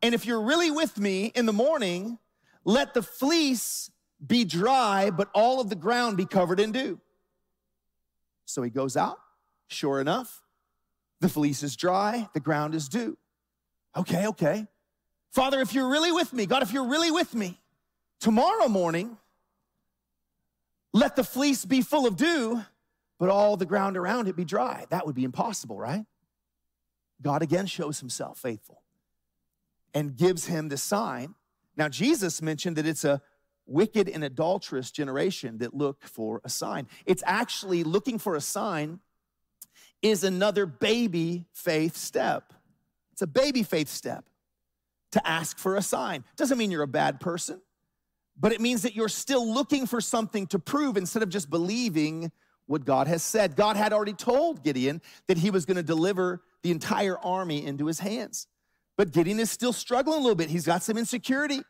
And 0.02 0.16
if 0.16 0.26
you're 0.26 0.42
really 0.42 0.72
with 0.72 0.98
me 0.98 1.26
in 1.26 1.46
the 1.46 1.52
morning, 1.52 2.18
let 2.64 2.92
the 2.92 3.02
fleece 3.02 3.91
be 4.24 4.44
dry, 4.44 5.10
but 5.10 5.28
all 5.34 5.60
of 5.60 5.68
the 5.68 5.74
ground 5.74 6.16
be 6.16 6.26
covered 6.26 6.60
in 6.60 6.72
dew. 6.72 7.00
So 8.44 8.62
he 8.62 8.70
goes 8.70 8.96
out. 8.96 9.18
Sure 9.68 10.00
enough, 10.00 10.42
the 11.20 11.30
fleece 11.30 11.62
is 11.62 11.76
dry, 11.76 12.28
the 12.34 12.40
ground 12.40 12.74
is 12.74 12.90
dew. 12.90 13.16
Okay, 13.96 14.26
okay. 14.26 14.66
Father, 15.30 15.60
if 15.60 15.72
you're 15.72 15.88
really 15.88 16.12
with 16.12 16.32
me, 16.34 16.44
God, 16.44 16.62
if 16.62 16.72
you're 16.72 16.88
really 16.88 17.10
with 17.10 17.34
me, 17.34 17.58
tomorrow 18.20 18.68
morning, 18.68 19.16
let 20.92 21.16
the 21.16 21.24
fleece 21.24 21.64
be 21.64 21.80
full 21.80 22.06
of 22.06 22.16
dew, 22.16 22.62
but 23.18 23.30
all 23.30 23.56
the 23.56 23.64
ground 23.64 23.96
around 23.96 24.28
it 24.28 24.36
be 24.36 24.44
dry. 24.44 24.84
That 24.90 25.06
would 25.06 25.14
be 25.14 25.24
impossible, 25.24 25.78
right? 25.78 26.04
God 27.22 27.40
again 27.40 27.66
shows 27.66 28.00
himself 28.00 28.38
faithful 28.38 28.82
and 29.94 30.16
gives 30.16 30.46
him 30.46 30.68
the 30.68 30.76
sign. 30.76 31.34
Now, 31.76 31.88
Jesus 31.88 32.42
mentioned 32.42 32.76
that 32.76 32.86
it's 32.86 33.04
a 33.04 33.22
wicked 33.66 34.08
and 34.08 34.24
adulterous 34.24 34.90
generation 34.90 35.58
that 35.58 35.74
look 35.74 36.04
for 36.04 36.40
a 36.44 36.48
sign. 36.48 36.88
It's 37.06 37.22
actually 37.26 37.84
looking 37.84 38.18
for 38.18 38.34
a 38.34 38.40
sign 38.40 39.00
is 40.02 40.24
another 40.24 40.66
baby 40.66 41.46
faith 41.52 41.96
step. 41.96 42.52
It's 43.12 43.22
a 43.22 43.26
baby 43.26 43.62
faith 43.62 43.88
step 43.88 44.24
to 45.12 45.26
ask 45.26 45.58
for 45.58 45.76
a 45.76 45.82
sign. 45.82 46.24
Doesn't 46.36 46.58
mean 46.58 46.70
you're 46.70 46.82
a 46.82 46.88
bad 46.88 47.20
person, 47.20 47.60
but 48.38 48.52
it 48.52 48.60
means 48.60 48.82
that 48.82 48.96
you're 48.96 49.08
still 49.08 49.46
looking 49.52 49.86
for 49.86 50.00
something 50.00 50.46
to 50.48 50.58
prove 50.58 50.96
instead 50.96 51.22
of 51.22 51.28
just 51.28 51.50
believing 51.50 52.32
what 52.66 52.84
God 52.84 53.06
has 53.06 53.22
said. 53.22 53.54
God 53.54 53.76
had 53.76 53.92
already 53.92 54.14
told 54.14 54.64
Gideon 54.64 55.00
that 55.28 55.36
he 55.36 55.50
was 55.50 55.66
going 55.66 55.76
to 55.76 55.82
deliver 55.82 56.42
the 56.62 56.70
entire 56.70 57.18
army 57.18 57.64
into 57.64 57.86
his 57.86 58.00
hands. 58.00 58.46
But 58.96 59.12
Gideon 59.12 59.40
is 59.40 59.50
still 59.50 59.72
struggling 59.72 60.18
a 60.18 60.22
little 60.22 60.36
bit. 60.36 60.50
He's 60.50 60.66
got 60.66 60.82
some 60.82 60.96
insecurity. 60.96 61.60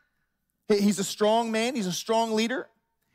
He's 0.68 0.98
a 0.98 1.04
strong 1.04 1.50
man, 1.50 1.74
he's 1.74 1.86
a 1.86 1.92
strong 1.92 2.32
leader. 2.32 2.68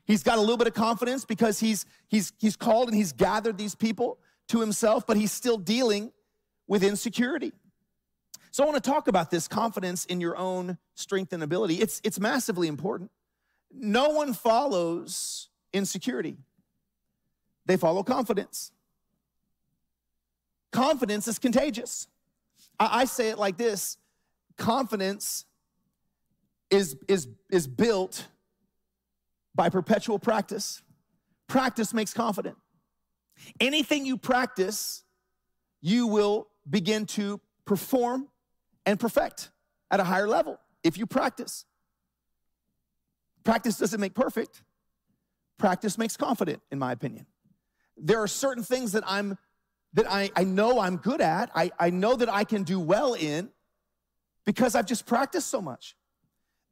He's 0.06 0.24
got 0.24 0.38
a 0.38 0.42
little 0.42 0.58
bit 0.58 0.68
of 0.68 0.74
confidence 0.74 1.26
because 1.26 1.60
he's, 1.60 1.86
he's, 2.08 2.32
he's 2.38 2.56
called 2.56 2.88
and 2.88 2.96
he's 2.96 3.12
gathered 3.12 3.58
these 3.58 3.76
people 3.76 4.20
to 4.48 4.62
himself, 4.62 5.06
but 5.06 5.18
he's 5.18 5.34
still 5.34 5.58
dealing 5.58 6.14
with 6.66 6.82
insecurity. 6.82 7.52
So 8.52 8.64
I 8.64 8.68
want 8.68 8.82
to 8.82 8.90
talk 8.90 9.10
about 9.10 9.30
this 9.30 9.48
confidence 9.48 10.06
in 10.06 10.22
your 10.22 10.38
own 10.38 10.78
strength 10.96 11.34
and 11.34 11.44
ability. 11.44 11.76
It's, 11.76 12.00
it's 12.06 12.20
massively 12.20 12.70
important. 12.70 13.12
No 13.72 14.10
one 14.10 14.34
follows 14.34 15.50
insecurity, 15.74 16.38
they 17.66 17.78
follow 17.78 18.02
confidence. 18.04 18.72
Confidence 20.72 21.28
is 21.28 21.40
contagious. 21.40 22.08
I, 22.80 23.02
I 23.02 23.06
say 23.06 23.30
it 23.30 23.38
like 23.38 23.58
this 23.58 23.98
confidence 24.58 25.46
is, 26.70 26.98
is, 27.08 27.28
is 27.50 27.68
built 27.68 28.28
by 29.56 29.70
perpetual 29.70 30.20
practice. 30.20 30.82
Practice 31.48 31.94
makes 31.94 32.14
confident. 32.14 32.58
Anything 33.60 34.06
you 34.06 34.18
practice, 34.18 35.04
you 35.82 36.08
will 36.08 36.48
begin 36.70 37.06
to 37.06 37.40
perform 37.66 38.28
and 38.86 39.00
perfect 39.00 39.52
at 39.92 40.00
a 40.00 40.04
higher 40.04 40.28
level 40.28 40.60
if 40.84 40.98
you 40.98 41.06
practice. 41.06 41.66
Practice 43.44 43.78
doesn't 43.78 44.02
make 44.02 44.14
perfect, 44.14 44.64
practice 45.58 45.98
makes 45.98 46.18
confident, 46.18 46.62
in 46.72 46.80
my 46.80 46.92
opinion. 46.92 47.26
There 47.96 48.22
are 48.22 48.28
certain 48.28 48.64
things 48.64 48.92
that 48.92 49.04
I'm 49.08 49.38
that 49.94 50.06
I, 50.10 50.30
I 50.36 50.44
know 50.44 50.80
I'm 50.80 50.98
good 50.98 51.22
at, 51.22 51.50
I, 51.56 51.72
I 51.80 51.90
know 51.90 52.16
that 52.16 52.30
I 52.30 52.44
can 52.44 52.64
do 52.64 52.80
well 52.80 53.14
in 53.14 53.50
because 54.46 54.76
I've 54.76 54.86
just 54.86 55.06
practiced 55.06 55.48
so 55.48 55.62
much. 55.62 55.96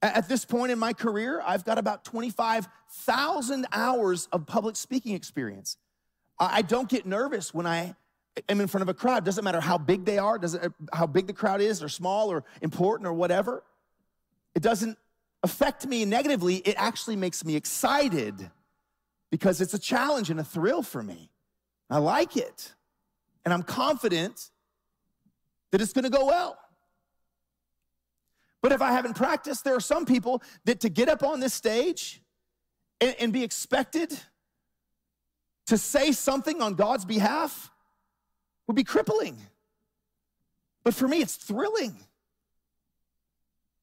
At 0.02 0.30
this 0.30 0.46
point 0.46 0.72
in 0.72 0.78
my 0.78 0.94
career, 0.94 1.42
I've 1.44 1.66
got 1.66 1.78
about 1.78 2.06
25,000 2.06 3.66
hours 3.72 4.28
of 4.32 4.46
public 4.46 4.76
speaking 4.76 5.16
experience. 5.16 5.78
I 6.38 6.62
don't 6.62 6.90
get 6.90 7.06
nervous 7.06 7.54
when 7.54 7.66
I 7.66 7.96
am 8.50 8.60
in 8.60 8.68
front 8.68 8.82
of 8.82 8.90
a 8.90 8.94
crowd. 8.94 9.24
Doesn't 9.24 9.44
matter 9.44 9.62
how 9.62 9.78
big 9.78 10.06
they 10.06 10.18
are, 10.18 10.38
doesn't 10.38 10.64
uh, 10.64 10.70
how 10.94 11.08
big 11.08 11.28
the 11.28 11.34
crowd 11.34 11.62
is, 11.62 11.82
or 11.82 11.90
small, 11.90 12.32
or 12.32 12.44
important, 12.62 13.08
or 13.08 13.14
whatever. 13.14 13.64
It 14.54 14.62
doesn't 14.62 14.98
affect 15.44 15.86
me 15.86 16.06
negatively. 16.06 16.58
It 16.58 16.76
actually 16.78 17.16
makes 17.16 17.46
me 17.46 17.56
excited 17.56 18.52
because 19.32 19.62
it's 19.62 19.74
a 19.74 19.80
challenge 19.80 20.30
and 20.30 20.40
a 20.40 20.44
thrill 20.44 20.82
for 20.82 21.02
me. 21.02 21.30
I 21.90 22.00
like 22.00 22.36
it, 22.36 22.74
and 23.46 23.54
I'm 23.54 23.64
confident 23.64 24.50
that 25.72 25.82
it's 25.82 25.94
going 25.94 26.04
to 26.04 26.10
go 26.10 26.26
well. 26.26 26.58
But 28.66 28.72
if 28.72 28.82
I 28.82 28.94
haven't 28.94 29.16
practiced, 29.16 29.64
there 29.64 29.76
are 29.76 29.80
some 29.80 30.08
people 30.08 30.42
that 30.64 30.80
to 30.80 30.90
get 30.90 31.08
up 31.08 31.22
on 31.22 31.40
this 31.40 31.54
stage 31.54 32.20
and, 33.00 33.16
and 33.20 33.32
be 33.32 33.44
expected 33.44 34.20
to 35.68 35.78
say 35.78 36.12
something 36.12 36.64
on 36.64 36.74
God's 36.74 37.06
behalf 37.06 37.70
would 38.66 38.76
be 38.76 38.84
crippling. 38.84 39.38
But 40.84 40.96
for 40.96 41.08
me, 41.08 41.22
it's 41.22 41.36
thrilling. 41.36 41.96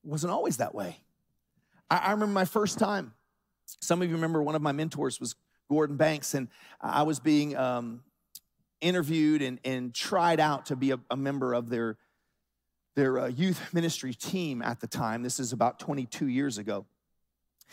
It 0.02 0.10
wasn't 0.10 0.32
always 0.32 0.56
that 0.56 0.74
way. 0.74 0.96
I, 1.88 1.98
I, 1.98 2.10
remember 2.10 2.32
my 2.32 2.44
first 2.44 2.80
time. 2.80 3.14
Some 3.78 4.02
of 4.02 4.08
you 4.08 4.16
remember 4.16 4.42
one 4.42 4.56
of 4.56 4.62
my 4.62 4.72
mentors 4.72 5.20
was 5.20 5.36
Gordon 5.70 5.96
Banks, 5.96 6.34
and 6.34 6.48
I 6.80 7.04
was 7.04 7.20
being 7.20 7.56
um, 7.56 8.02
interviewed 8.80 9.42
and, 9.42 9.60
and 9.64 9.94
tried 9.94 10.40
out 10.40 10.66
to 10.66 10.74
be 10.74 10.90
a, 10.90 10.98
a 11.08 11.16
member 11.16 11.54
of 11.54 11.68
their, 11.68 11.98
their 12.94 13.18
uh, 13.18 13.26
youth 13.26 13.72
ministry 13.72 14.14
team 14.14 14.62
at 14.62 14.80
the 14.80 14.86
time. 14.86 15.22
This 15.22 15.40
is 15.40 15.52
about 15.52 15.78
22 15.78 16.28
years 16.28 16.58
ago. 16.58 16.86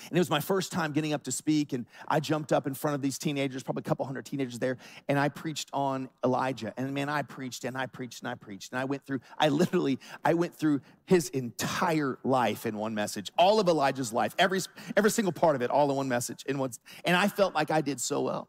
And 0.07 0.17
it 0.17 0.21
was 0.21 0.29
my 0.29 0.39
first 0.39 0.71
time 0.71 0.93
getting 0.93 1.13
up 1.13 1.23
to 1.23 1.31
speak, 1.31 1.73
and 1.73 1.85
I 2.07 2.19
jumped 2.19 2.53
up 2.53 2.67
in 2.67 2.73
front 2.73 2.95
of 2.95 3.01
these 3.01 3.17
teenagers, 3.17 3.63
probably 3.63 3.81
a 3.81 3.83
couple 3.83 4.05
hundred 4.05 4.25
teenagers 4.25 4.59
there, 4.59 4.77
and 5.07 5.19
I 5.19 5.29
preached 5.29 5.69
on 5.73 6.09
Elijah. 6.23 6.73
And 6.77 6.93
man, 6.93 7.09
I 7.09 7.21
preached 7.21 7.65
and 7.65 7.77
I 7.77 7.85
preached 7.85 8.21
and 8.21 8.29
I 8.29 8.35
preached. 8.35 8.71
And 8.71 8.79
I 8.79 8.85
went 8.85 9.05
through, 9.05 9.19
I 9.37 9.49
literally, 9.49 9.99
I 10.23 10.35
went 10.35 10.55
through 10.55 10.81
his 11.05 11.29
entire 11.29 12.17
life 12.23 12.65
in 12.65 12.77
one 12.77 12.95
message, 12.95 13.31
all 13.37 13.59
of 13.59 13.67
Elijah's 13.67 14.13
life, 14.13 14.35
every, 14.39 14.61
every 14.95 15.11
single 15.11 15.33
part 15.33 15.55
of 15.55 15.61
it, 15.61 15.69
all 15.69 15.89
in 15.89 15.97
one 15.97 16.07
message. 16.07 16.43
In 16.47 16.57
one, 16.57 16.71
and 17.03 17.15
I 17.15 17.27
felt 17.27 17.53
like 17.53 17.71
I 17.71 17.81
did 17.81 17.99
so 17.99 18.21
well. 18.21 18.47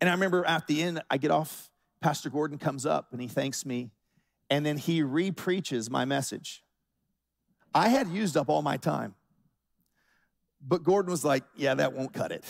And 0.00 0.08
I 0.08 0.12
remember 0.12 0.44
at 0.44 0.66
the 0.66 0.82
end, 0.82 1.02
I 1.10 1.18
get 1.18 1.30
off, 1.30 1.70
Pastor 2.00 2.30
Gordon 2.30 2.58
comes 2.58 2.86
up 2.86 3.08
and 3.12 3.20
he 3.20 3.28
thanks 3.28 3.66
me, 3.66 3.90
and 4.50 4.64
then 4.64 4.76
he 4.76 5.02
re 5.02 5.30
preaches 5.30 5.90
my 5.90 6.04
message. 6.04 6.62
I 7.74 7.88
had 7.88 8.08
used 8.08 8.36
up 8.36 8.48
all 8.48 8.62
my 8.62 8.76
time. 8.76 9.14
But 10.60 10.82
Gordon 10.82 11.10
was 11.10 11.24
like, 11.24 11.44
yeah, 11.54 11.74
that 11.74 11.92
won't 11.92 12.12
cut 12.12 12.32
it. 12.32 12.44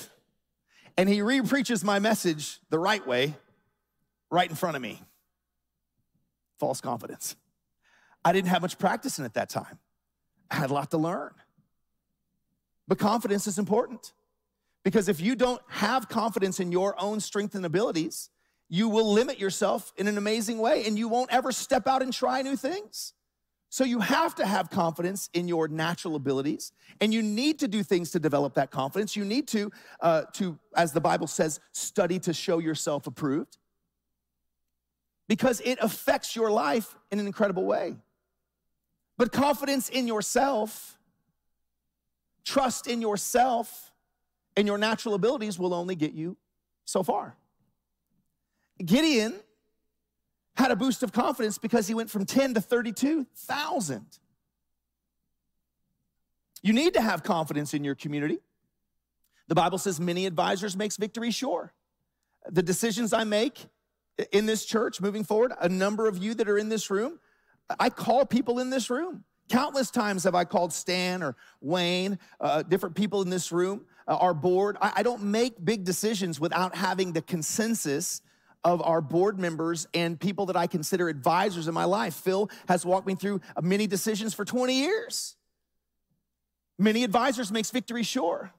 And 0.97 1.09
he 1.09 1.23
re 1.23 1.41
preaches 1.43 1.85
my 1.85 1.99
message 1.99 2.61
the 2.71 2.79
right 2.79 3.07
way, 3.07 3.35
right 4.31 4.49
in 4.49 4.57
front 4.57 4.77
of 4.77 4.83
me. 4.83 5.03
False 6.59 6.81
confidence. 6.81 7.37
I 8.25 8.33
didn't 8.33 8.49
have 8.49 8.63
much 8.63 8.79
practice 8.79 9.19
in 9.19 9.25
at 9.25 9.35
that 9.35 9.49
time. 9.49 9.79
I 10.51 10.57
had 10.57 10.71
a 10.71 10.75
lot 10.75 10.91
to 10.91 10.99
learn. 10.99 11.33
But 12.89 12.99
confidence 12.99 13.47
is 13.47 13.59
important 13.59 14.13
because 14.83 15.09
if 15.09 15.21
you 15.21 15.37
don't 15.37 15.61
have 15.69 16.09
confidence 16.09 16.59
in 16.59 16.73
your 16.73 17.01
own 17.01 17.21
strength 17.21 17.55
and 17.55 17.67
abilities, 17.67 18.31
you 18.69 18.89
will 18.89 19.13
limit 19.13 19.39
yourself 19.39 19.93
in 19.97 20.09
an 20.09 20.19
amazing 20.19 20.59
way 20.59 20.87
and 20.87 20.99
you 20.99 21.09
won't 21.09 21.33
ever 21.33 21.53
step 21.53 21.87
out 21.87 22.03
and 22.03 22.13
try 22.13 22.43
new 22.43 22.57
things. 22.57 23.15
So 23.71 23.85
you 23.85 24.01
have 24.01 24.35
to 24.37 24.47
have 24.47 24.71
confidence 24.71 25.29
in 25.35 25.47
your 25.47 25.69
natural 25.69 26.17
abilities, 26.17 26.73
and 27.03 27.13
you 27.13 27.23
need 27.23 27.59
to 27.59 27.69
do 27.69 27.83
things 27.83 28.11
to 28.13 28.19
develop 28.19 28.55
that 28.55 28.71
confidence. 28.71 29.15
You 29.15 29.27
need 29.27 29.47
to, 29.49 29.71
uh, 30.01 30.23
to, 30.35 30.59
as 30.75 30.93
the 30.93 31.03
Bible 31.03 31.27
says, 31.27 31.61
study 31.73 32.19
to 32.21 32.33
show 32.33 32.61
yourself 32.61 33.07
approved, 33.07 33.59
because 35.29 35.61
it 35.61 35.79
affects 35.83 36.35
your 36.35 36.51
life 36.51 36.97
in 37.11 37.21
an 37.21 37.27
incredible 37.27 37.67
way. 37.67 37.97
But 39.19 39.33
confidence 39.33 39.91
in 39.91 40.07
yourself, 40.07 40.99
trust 42.45 42.87
in 42.87 43.03
yourself, 43.03 43.93
and 44.57 44.67
your 44.67 44.79
natural 44.79 45.15
abilities 45.15 45.59
will 45.59 45.75
only 45.75 45.95
get 45.95 46.15
you 46.15 46.39
so 46.87 47.03
far. 47.03 47.37
Gideon 48.85 49.41
had 50.57 50.71
a 50.71 50.77
boost 50.77 51.03
of 51.03 51.13
confidence 51.13 51.59
because 51.59 51.87
he 51.87 51.95
went 51.95 52.11
from 52.11 52.25
10 52.25 52.55
to 52.55 52.61
32,000. 52.61 54.07
You 56.63 56.73
need 56.73 56.95
to 56.95 57.01
have 57.01 57.23
confidence 57.23 57.75
in 57.75 57.85
your 57.85 57.95
community. 57.95 58.39
The 59.47 59.55
Bible 59.55 59.79
says 59.79 60.01
many 60.01 60.27
advisors 60.27 60.77
makes 60.77 60.97
victory 60.97 61.31
sure. 61.31 61.73
The 62.51 62.63
decisions 62.63 63.13
I 63.13 63.25
make 63.25 63.67
in 64.33 64.47
this 64.47 64.65
church 64.65 65.01
moving 65.01 65.25
forward, 65.25 65.53
a 65.61 65.69
number 65.69 66.09
of 66.09 66.19
you 66.19 66.35
that 66.35 66.49
are 66.49 66.59
in 66.59 66.69
this 66.69 66.91
room, 66.91 67.19
I 67.79 67.91
call 67.91 68.27
people 68.27 68.59
in 68.59 68.71
this 68.71 68.91
room. 68.91 69.25
Countless 69.49 69.91
times 69.91 70.25
have 70.25 70.35
I 70.35 70.45
called 70.45 70.73
Stan 70.73 71.23
or 71.23 71.37
Wayne, 71.61 72.19
uh, 72.41 72.63
different 72.63 72.95
people 72.95 73.23
in 73.23 73.31
this 73.31 73.51
room, 73.51 73.87
uh, 74.07 74.17
our 74.17 74.35
board. 74.35 74.77
I, 74.81 74.93
I 74.97 75.03
don't 75.03 75.23
make 75.23 75.65
big 75.65 75.85
decisions 75.85 76.39
without 76.39 76.75
having 76.75 77.13
the 77.13 77.23
consensus 77.23 78.21
of 78.73 78.83
our 78.83 79.01
board 79.01 79.39
members 79.39 79.87
and 79.95 80.19
people 80.19 80.47
that 80.47 80.57
I 80.57 80.67
consider 80.67 81.09
advisors 81.09 81.69
in 81.69 81.75
my 81.75 81.85
life. 81.85 82.15
Phil 82.15 82.51
has 82.69 82.85
walked 82.85 83.07
me 83.07 83.15
through 83.15 83.41
many 83.61 83.87
decisions 83.87 84.35
for 84.35 84.45
20 84.45 84.75
years. 84.75 85.37
Many 86.79 87.05
advisors 87.05 87.51
makes 87.51 87.71
victory 87.71 88.03
sure. 88.03 88.53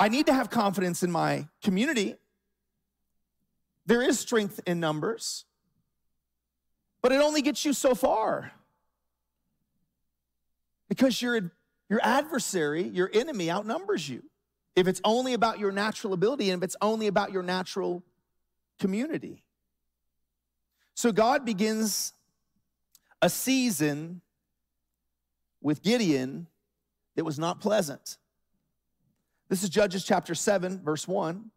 I 0.00 0.08
need 0.08 0.26
to 0.26 0.32
have 0.32 0.48
confidence 0.48 1.02
in 1.02 1.10
my 1.10 1.48
community. 1.62 2.16
There 3.86 4.02
is 4.02 4.18
strength 4.18 4.60
in 4.66 4.80
numbers, 4.80 5.44
but 7.02 7.10
it 7.12 7.20
only 7.20 7.42
gets 7.42 7.64
you 7.64 7.72
so 7.72 7.94
far. 7.94 8.52
Because 10.88 11.20
your, 11.20 11.52
your 11.88 12.00
adversary, 12.02 12.82
your 12.84 13.10
enemy, 13.12 13.50
outnumbers 13.50 14.08
you 14.08 14.22
if 14.78 14.86
it's 14.86 15.00
only 15.02 15.34
about 15.34 15.58
your 15.58 15.72
natural 15.72 16.12
ability 16.12 16.50
and 16.50 16.62
if 16.62 16.64
it's 16.64 16.76
only 16.80 17.08
about 17.08 17.32
your 17.32 17.42
natural 17.42 18.04
community. 18.78 19.42
So 20.94 21.10
God 21.10 21.44
begins 21.44 22.12
a 23.20 23.28
season 23.28 24.20
with 25.60 25.82
Gideon 25.82 26.46
that 27.16 27.24
was 27.24 27.40
not 27.40 27.60
pleasant. 27.60 28.18
This 29.48 29.64
is 29.64 29.68
Judges 29.68 30.04
chapter 30.04 30.36
7, 30.36 30.80
verse 30.84 31.08
1. 31.08 31.50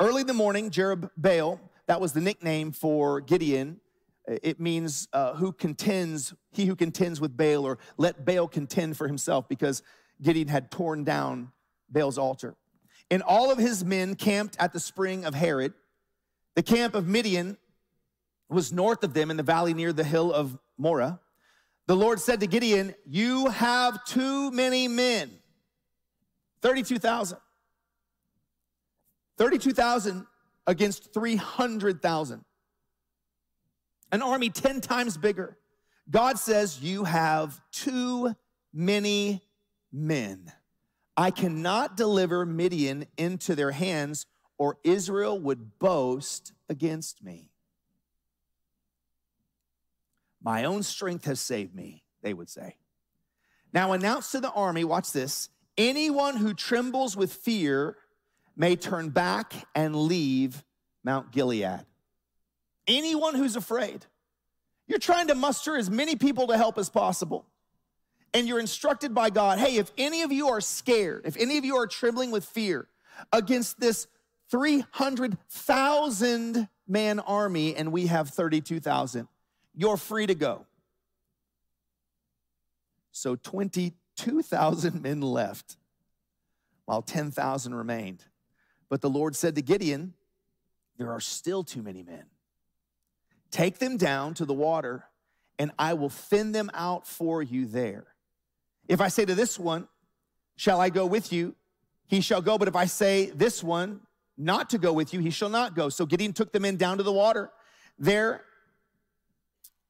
Early 0.00 0.22
in 0.22 0.26
the 0.26 0.34
morning, 0.34 0.70
Jerubbaal, 0.70 1.60
that 1.86 2.00
was 2.00 2.12
the 2.12 2.20
nickname 2.20 2.72
for 2.72 3.20
Gideon. 3.20 3.78
It 4.26 4.58
means 4.58 5.06
uh, 5.12 5.34
who 5.34 5.52
contends, 5.52 6.34
he 6.50 6.66
who 6.66 6.74
contends 6.74 7.20
with 7.20 7.36
Baal, 7.36 7.64
or 7.64 7.78
let 7.98 8.24
Baal 8.24 8.48
contend 8.48 8.96
for 8.96 9.06
himself, 9.06 9.48
because 9.48 9.84
Gideon 10.20 10.48
had 10.48 10.72
torn 10.72 11.04
down 11.04 11.52
Baal's 11.92 12.18
altar. 12.18 12.56
And 13.10 13.22
all 13.22 13.50
of 13.50 13.58
his 13.58 13.84
men 13.84 14.14
camped 14.14 14.56
at 14.58 14.72
the 14.72 14.80
spring 14.80 15.24
of 15.24 15.34
Harod. 15.34 15.74
The 16.54 16.62
camp 16.62 16.94
of 16.94 17.06
Midian 17.06 17.56
was 18.48 18.72
north 18.72 19.04
of 19.04 19.14
them 19.14 19.30
in 19.30 19.36
the 19.36 19.42
valley 19.42 19.74
near 19.74 19.92
the 19.92 20.04
hill 20.04 20.32
of 20.32 20.58
Moreh. 20.78 21.18
The 21.86 21.96
Lord 21.96 22.20
said 22.20 22.40
to 22.40 22.46
Gideon, 22.46 22.94
You 23.06 23.48
have 23.48 24.04
too 24.04 24.50
many 24.50 24.88
men 24.88 25.30
32,000. 26.62 27.38
32,000 29.36 30.26
against 30.66 31.12
300,000. 31.12 32.44
An 34.12 34.22
army 34.22 34.50
10 34.50 34.80
times 34.80 35.16
bigger. 35.16 35.56
God 36.10 36.38
says, 36.38 36.80
You 36.80 37.04
have 37.04 37.60
too 37.72 38.34
many 38.72 39.42
men. 39.92 40.52
I 41.16 41.30
cannot 41.30 41.96
deliver 41.96 42.46
Midian 42.46 43.06
into 43.16 43.54
their 43.54 43.72
hands, 43.72 44.26
or 44.58 44.78
Israel 44.84 45.38
would 45.38 45.78
boast 45.78 46.52
against 46.68 47.22
me. 47.22 47.50
My 50.42 50.64
own 50.64 50.82
strength 50.82 51.24
has 51.26 51.40
saved 51.40 51.74
me, 51.74 52.02
they 52.22 52.34
would 52.34 52.48
say. 52.48 52.76
Now 53.72 53.92
announce 53.92 54.32
to 54.32 54.40
the 54.40 54.50
army, 54.50 54.84
watch 54.84 55.12
this 55.12 55.48
anyone 55.78 56.36
who 56.36 56.54
trembles 56.54 57.16
with 57.16 57.32
fear 57.32 57.96
may 58.56 58.76
turn 58.76 59.08
back 59.08 59.54
and 59.74 59.96
leave 59.96 60.62
Mount 61.04 61.32
Gilead. 61.32 61.80
Anyone 62.86 63.34
who's 63.34 63.56
afraid, 63.56 64.04
you're 64.86 64.98
trying 64.98 65.28
to 65.28 65.34
muster 65.34 65.76
as 65.76 65.88
many 65.90 66.16
people 66.16 66.48
to 66.48 66.56
help 66.56 66.76
as 66.76 66.90
possible. 66.90 67.46
And 68.34 68.48
you're 68.48 68.60
instructed 68.60 69.14
by 69.14 69.30
God 69.30 69.58
hey, 69.58 69.76
if 69.76 69.92
any 69.98 70.22
of 70.22 70.32
you 70.32 70.48
are 70.48 70.60
scared, 70.60 71.22
if 71.26 71.36
any 71.36 71.58
of 71.58 71.64
you 71.64 71.76
are 71.76 71.86
trembling 71.86 72.30
with 72.30 72.44
fear 72.44 72.88
against 73.32 73.78
this 73.78 74.06
300,000 74.50 76.68
man 76.86 77.20
army 77.20 77.76
and 77.76 77.92
we 77.92 78.06
have 78.06 78.30
32,000, 78.30 79.28
you're 79.74 79.96
free 79.96 80.26
to 80.26 80.34
go. 80.34 80.66
So 83.12 83.36
22,000 83.36 85.02
men 85.02 85.20
left, 85.20 85.76
while 86.86 87.02
10,000 87.02 87.74
remained. 87.74 88.24
But 88.88 89.00
the 89.00 89.10
Lord 89.10 89.36
said 89.36 89.54
to 89.54 89.62
Gideon, 89.62 90.14
There 90.96 91.12
are 91.12 91.20
still 91.20 91.64
too 91.64 91.82
many 91.82 92.02
men. 92.02 92.24
Take 93.50 93.78
them 93.78 93.98
down 93.98 94.34
to 94.34 94.44
the 94.44 94.54
water, 94.54 95.04
and 95.58 95.70
I 95.78 95.94
will 95.94 96.08
thin 96.08 96.52
them 96.52 96.70
out 96.74 97.06
for 97.06 97.42
you 97.42 97.66
there. 97.66 98.06
If 98.88 99.00
I 99.00 99.08
say 99.08 99.24
to 99.24 99.34
this 99.34 99.58
one, 99.58 99.88
Shall 100.56 100.80
I 100.80 100.90
go 100.90 101.06
with 101.06 101.32
you? 101.32 101.54
He 102.06 102.20
shall 102.20 102.42
go. 102.42 102.58
But 102.58 102.68
if 102.68 102.76
I 102.76 102.84
say 102.84 103.30
this 103.30 103.64
one, 103.64 104.00
not 104.36 104.70
to 104.70 104.78
go 104.78 104.92
with 104.92 105.12
you, 105.14 105.20
he 105.20 105.30
shall 105.30 105.48
not 105.48 105.74
go. 105.74 105.88
So 105.88 106.06
Gideon 106.06 106.32
took 106.32 106.52
the 106.52 106.60
men 106.60 106.76
down 106.76 106.98
to 106.98 107.02
the 107.02 107.12
water. 107.12 107.50
There 107.98 108.44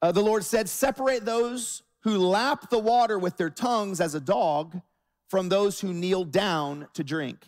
uh, 0.00 0.10
the 0.12 0.22
Lord 0.22 0.44
said, 0.44 0.68
Separate 0.68 1.24
those 1.24 1.82
who 2.00 2.18
lap 2.18 2.70
the 2.70 2.78
water 2.78 3.18
with 3.18 3.36
their 3.36 3.50
tongues 3.50 4.00
as 4.00 4.14
a 4.14 4.20
dog 4.20 4.80
from 5.28 5.48
those 5.48 5.80
who 5.80 5.94
kneel 5.94 6.24
down 6.24 6.88
to 6.94 7.04
drink. 7.04 7.46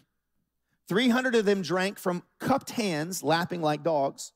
300 0.88 1.34
of 1.34 1.44
them 1.44 1.62
drank 1.62 1.98
from 1.98 2.22
cupped 2.38 2.70
hands, 2.70 3.22
lapping 3.22 3.60
like 3.60 3.82
dogs. 3.82 4.32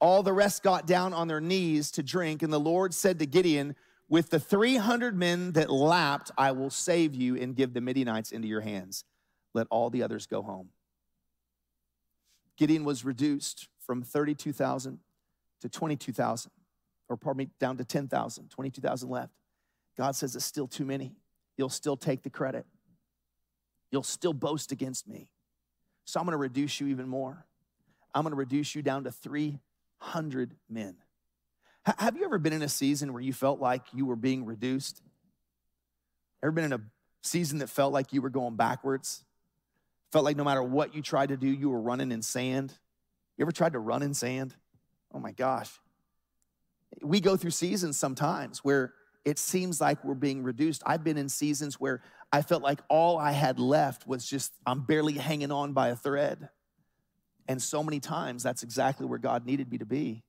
All 0.00 0.22
the 0.22 0.32
rest 0.32 0.62
got 0.62 0.86
down 0.86 1.14
on 1.14 1.28
their 1.28 1.40
knees 1.40 1.90
to 1.92 2.02
drink. 2.02 2.42
And 2.42 2.52
the 2.52 2.60
Lord 2.60 2.92
said 2.92 3.18
to 3.20 3.26
Gideon, 3.26 3.74
With 4.08 4.30
the 4.30 4.38
300 4.40 5.16
men 5.16 5.52
that 5.52 5.70
lapped, 5.70 6.30
I 6.36 6.52
will 6.52 6.70
save 6.70 7.14
you 7.14 7.36
and 7.36 7.56
give 7.56 7.72
the 7.72 7.80
Midianites 7.80 8.32
into 8.32 8.48
your 8.48 8.60
hands. 8.60 9.04
Let 9.54 9.66
all 9.70 9.90
the 9.90 10.02
others 10.02 10.26
go 10.26 10.42
home. 10.42 10.70
Gideon 12.56 12.84
was 12.84 13.04
reduced 13.04 13.68
from 13.80 14.02
32,000 14.02 14.98
to 15.60 15.68
22,000 15.68 16.50
or 17.08 17.16
pardon 17.16 17.38
me, 17.38 17.50
down 17.58 17.76
to 17.76 17.84
10,000, 17.84 18.50
22,000 18.50 19.08
left. 19.08 19.32
God 19.96 20.16
says 20.16 20.34
it's 20.34 20.44
still 20.44 20.66
too 20.66 20.84
many. 20.84 21.14
You'll 21.56 21.68
still 21.68 21.96
take 21.96 22.22
the 22.22 22.30
credit. 22.30 22.66
You'll 23.90 24.02
still 24.02 24.32
boast 24.32 24.72
against 24.72 25.06
me. 25.06 25.28
So 26.04 26.18
I'm 26.18 26.26
going 26.26 26.32
to 26.32 26.38
reduce 26.38 26.80
you 26.80 26.88
even 26.88 27.08
more. 27.08 27.46
I'm 28.14 28.22
going 28.22 28.32
to 28.32 28.36
reduce 28.36 28.74
you 28.74 28.82
down 28.82 29.04
to 29.04 29.12
300 29.12 30.56
men. 30.68 30.96
Have 31.86 32.16
you 32.16 32.24
ever 32.24 32.38
been 32.38 32.52
in 32.52 32.62
a 32.62 32.68
season 32.68 33.12
where 33.12 33.22
you 33.22 33.32
felt 33.32 33.60
like 33.60 33.82
you 33.92 34.06
were 34.06 34.16
being 34.16 34.44
reduced? 34.46 35.02
Ever 36.42 36.52
been 36.52 36.64
in 36.64 36.72
a 36.72 36.80
season 37.22 37.58
that 37.58 37.68
felt 37.68 37.92
like 37.92 38.12
you 38.12 38.22
were 38.22 38.30
going 38.30 38.56
backwards? 38.56 39.24
Felt 40.12 40.24
like 40.24 40.36
no 40.36 40.44
matter 40.44 40.62
what 40.62 40.94
you 40.94 41.02
tried 41.02 41.28
to 41.30 41.36
do, 41.36 41.46
you 41.46 41.70
were 41.70 41.80
running 41.80 42.12
in 42.12 42.22
sand? 42.22 42.72
You 43.36 43.44
ever 43.44 43.52
tried 43.52 43.72
to 43.72 43.78
run 43.78 44.02
in 44.02 44.14
sand? 44.14 44.54
Oh 45.12 45.18
my 45.18 45.32
gosh 45.32 45.78
we 47.02 47.20
go 47.20 47.36
through 47.36 47.50
seasons 47.50 47.96
sometimes 47.96 48.58
where 48.58 48.94
it 49.24 49.38
seems 49.38 49.80
like 49.80 50.04
we're 50.04 50.14
being 50.14 50.42
reduced. 50.42 50.82
I've 50.84 51.02
been 51.02 51.16
in 51.16 51.28
seasons 51.28 51.80
where 51.80 52.02
I 52.32 52.42
felt 52.42 52.62
like 52.62 52.80
all 52.88 53.18
I 53.18 53.32
had 53.32 53.58
left 53.58 54.06
was 54.06 54.26
just, 54.26 54.52
I'm 54.66 54.82
barely 54.82 55.14
hanging 55.14 55.50
on 55.50 55.72
by 55.72 55.88
a 55.88 55.96
thread. 55.96 56.50
And 57.48 57.62
so 57.62 57.82
many 57.82 58.00
times, 58.00 58.42
that's 58.42 58.62
exactly 58.62 59.06
where 59.06 59.18
God 59.18 59.46
needed 59.46 59.70
me 59.70 59.78
to 59.78 59.86
be. 59.86 60.24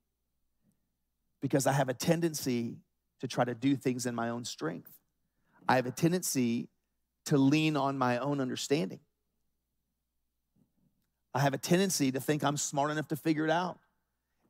Because 1.40 1.66
I 1.66 1.72
have 1.72 1.88
a 1.88 1.94
tendency 1.94 2.78
to 3.20 3.28
try 3.28 3.44
to 3.44 3.54
do 3.54 3.76
things 3.76 4.06
in 4.06 4.14
my 4.14 4.30
own 4.30 4.44
strength, 4.44 4.92
I 5.68 5.76
have 5.76 5.86
a 5.86 5.90
tendency 5.90 6.68
to 7.26 7.38
lean 7.38 7.76
on 7.76 7.98
my 7.98 8.18
own 8.18 8.40
understanding. 8.40 9.00
I 11.34 11.40
have 11.40 11.54
a 11.54 11.58
tendency 11.58 12.12
to 12.12 12.20
think 12.20 12.42
I'm 12.42 12.56
smart 12.56 12.90
enough 12.90 13.08
to 13.08 13.16
figure 13.16 13.44
it 13.44 13.50
out. 13.50 13.78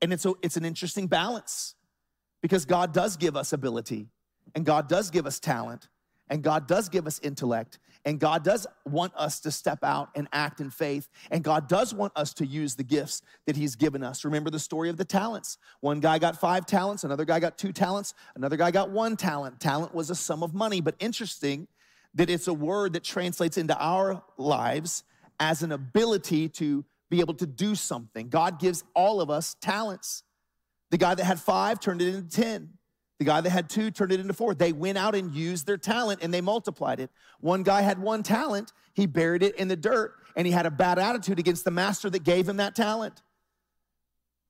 And 0.00 0.12
it's, 0.12 0.24
a, 0.24 0.34
it's 0.42 0.56
an 0.56 0.64
interesting 0.64 1.06
balance 1.06 1.74
because 2.42 2.64
God 2.64 2.92
does 2.92 3.16
give 3.16 3.34
us 3.36 3.52
ability, 3.52 4.08
and 4.54 4.64
God 4.64 4.88
does 4.88 5.10
give 5.10 5.26
us 5.26 5.40
talent, 5.40 5.88
and 6.28 6.42
God 6.42 6.66
does 6.66 6.88
give 6.88 7.06
us 7.06 7.18
intellect, 7.20 7.78
and 8.04 8.20
God 8.20 8.44
does 8.44 8.66
want 8.84 9.12
us 9.16 9.40
to 9.40 9.50
step 9.50 9.82
out 9.82 10.10
and 10.14 10.28
act 10.32 10.60
in 10.60 10.70
faith, 10.70 11.08
and 11.30 11.42
God 11.42 11.68
does 11.68 11.92
want 11.92 12.12
us 12.16 12.32
to 12.34 12.46
use 12.46 12.76
the 12.76 12.84
gifts 12.84 13.22
that 13.46 13.56
He's 13.56 13.76
given 13.76 14.02
us. 14.02 14.24
Remember 14.24 14.50
the 14.50 14.58
story 14.58 14.88
of 14.88 14.96
the 14.96 15.04
talents. 15.04 15.58
One 15.80 16.00
guy 16.00 16.18
got 16.18 16.40
five 16.40 16.66
talents, 16.66 17.04
another 17.04 17.24
guy 17.24 17.40
got 17.40 17.58
two 17.58 17.72
talents, 17.72 18.14
another 18.34 18.56
guy 18.56 18.70
got 18.70 18.90
one 18.90 19.16
talent. 19.16 19.60
Talent 19.60 19.94
was 19.94 20.10
a 20.10 20.14
sum 20.14 20.42
of 20.42 20.54
money, 20.54 20.80
but 20.80 20.94
interesting 20.98 21.68
that 22.14 22.30
it's 22.30 22.48
a 22.48 22.54
word 22.54 22.94
that 22.94 23.04
translates 23.04 23.58
into 23.58 23.76
our 23.78 24.22
lives 24.38 25.04
as 25.38 25.62
an 25.62 25.72
ability 25.72 26.48
to 26.48 26.84
be 27.10 27.20
able 27.20 27.34
to 27.34 27.46
do 27.46 27.74
something. 27.74 28.28
God 28.28 28.58
gives 28.58 28.84
all 28.94 29.20
of 29.20 29.30
us 29.30 29.54
talents. 29.60 30.22
The 30.90 30.98
guy 30.98 31.14
that 31.14 31.24
had 31.24 31.40
five 31.40 31.80
turned 31.80 32.02
it 32.02 32.14
into 32.14 32.28
10. 32.28 32.70
The 33.18 33.24
guy 33.24 33.40
that 33.40 33.50
had 33.50 33.70
two 33.70 33.90
turned 33.90 34.12
it 34.12 34.20
into 34.20 34.34
four. 34.34 34.54
They 34.54 34.72
went 34.72 34.98
out 34.98 35.14
and 35.14 35.34
used 35.34 35.66
their 35.66 35.78
talent 35.78 36.22
and 36.22 36.32
they 36.32 36.40
multiplied 36.42 37.00
it. 37.00 37.10
One 37.40 37.62
guy 37.62 37.80
had 37.80 37.98
one 37.98 38.22
talent, 38.22 38.72
he 38.94 39.06
buried 39.06 39.42
it 39.42 39.56
in 39.56 39.68
the 39.68 39.76
dirt, 39.76 40.14
and 40.36 40.46
he 40.46 40.52
had 40.52 40.66
a 40.66 40.70
bad 40.70 40.98
attitude 40.98 41.38
against 41.38 41.64
the 41.64 41.70
master 41.70 42.10
that 42.10 42.24
gave 42.24 42.48
him 42.48 42.58
that 42.58 42.74
talent. 42.74 43.22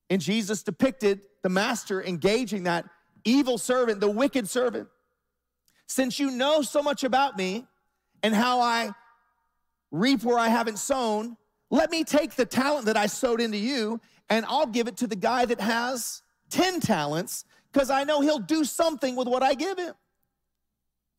And 0.09 0.21
Jesus 0.21 0.63
depicted 0.63 1.21
the 1.43 1.49
master 1.49 2.03
engaging 2.03 2.63
that 2.63 2.85
evil 3.23 3.57
servant, 3.57 4.01
the 4.01 4.09
wicked 4.09 4.49
servant. 4.49 4.87
Since 5.87 6.19
you 6.19 6.31
know 6.31 6.61
so 6.61 6.81
much 6.81 7.03
about 7.03 7.37
me 7.37 7.65
and 8.21 8.35
how 8.35 8.59
I 8.59 8.91
reap 9.91 10.23
where 10.23 10.37
I 10.37 10.49
haven't 10.49 10.79
sown, 10.79 11.37
let 11.69 11.89
me 11.89 12.03
take 12.03 12.35
the 12.35 12.45
talent 12.45 12.85
that 12.85 12.97
I 12.97 13.07
sowed 13.07 13.39
into 13.39 13.57
you 13.57 14.01
and 14.29 14.45
I'll 14.45 14.67
give 14.67 14.87
it 14.87 14.97
to 14.97 15.07
the 15.07 15.15
guy 15.15 15.45
that 15.45 15.61
has 15.61 16.21
10 16.49 16.79
talents 16.81 17.45
because 17.77 17.91
I 17.91 18.05
know 18.05 18.21
he'll 18.21 18.39
do 18.39 18.63
something 18.63 19.15
with 19.15 19.27
what 19.27 19.43
I 19.43 19.53
give 19.53 19.77
him. 19.77 19.93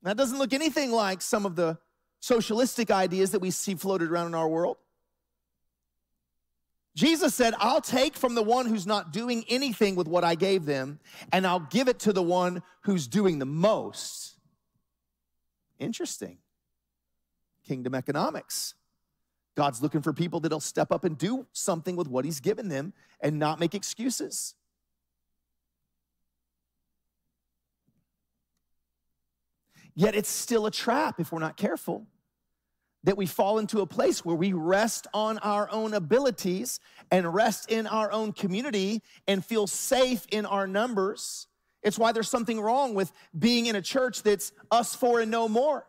That 0.03 0.17
doesn't 0.17 0.39
look 0.39 0.53
anything 0.53 0.91
like 0.91 1.23
some 1.23 1.47
of 1.47 1.55
the 1.55 1.79
socialistic 2.19 2.91
ideas 2.91 3.31
that 3.31 3.39
we 3.39 3.53
see 3.53 3.77
floated 3.77 4.11
around 4.11 4.27
in 4.27 4.35
our 4.35 4.49
world. 4.49 4.77
Jesus 6.97 7.33
said, 7.33 7.55
I'll 7.59 7.81
take 7.81 8.17
from 8.17 8.35
the 8.35 8.43
one 8.43 8.67
who's 8.67 8.89
not 8.89 9.13
doing 9.13 9.45
anything 9.49 9.95
with 9.95 10.09
what 10.09 10.25
I 10.25 10.35
gave 10.35 10.65
them, 10.65 10.99
and 11.31 11.47
I'll 11.47 11.61
give 11.71 11.87
it 11.87 12.01
to 12.01 12.13
the 12.13 12.25
one 12.25 12.65
who's 12.81 13.07
doing 13.07 13.39
the 13.39 13.47
most. 13.47 14.35
Interesting. 15.79 16.39
Kingdom 17.69 17.95
economics. 17.95 18.75
God's 19.55 19.81
looking 19.81 20.03
for 20.03 20.13
people 20.13 20.41
that'll 20.41 20.59
step 20.59 20.91
up 20.91 21.05
and 21.05 21.17
do 21.17 21.47
something 21.53 21.95
with 21.95 22.09
what 22.09 22.25
He's 22.25 22.41
given 22.41 22.69
them 22.69 22.95
and 23.21 23.39
not 23.39 23.61
make 23.61 23.77
excuses. 23.77 24.57
Yet 29.99 30.15
it's 30.15 30.29
still 30.29 30.65
a 30.67 30.71
trap 30.71 31.19
if 31.19 31.33
we're 31.33 31.41
not 31.41 31.57
careful 31.57 32.07
that 33.03 33.17
we 33.17 33.27
fall 33.27 33.59
into 33.59 33.81
a 33.81 33.87
place 33.87 34.25
where 34.25 34.37
we 34.37 34.53
rest 34.53 35.09
on 35.13 35.39
our 35.39 35.69
own 35.73 35.93
abilities 35.93 36.79
and 37.11 37.35
rest 37.35 37.69
in 37.69 37.85
our 37.89 38.13
own 38.13 38.33
community 38.33 39.03
and 39.27 39.45
feel 39.45 39.67
safe 39.67 40.25
in 40.31 40.47
our 40.47 40.69
numbers. 40.69 41.49
It's 41.83 41.99
why 41.99 42.13
there's 42.13 42.29
something 42.29 42.61
wrong 42.61 42.95
with 42.95 43.13
being 43.37 43.67
in 43.67 43.75
a 43.75 43.83
church 43.83 44.23
that's 44.23 44.53
us 44.71 44.95
four 44.95 45.19
and 45.19 45.33
no 45.33 45.49
more. 45.49 45.85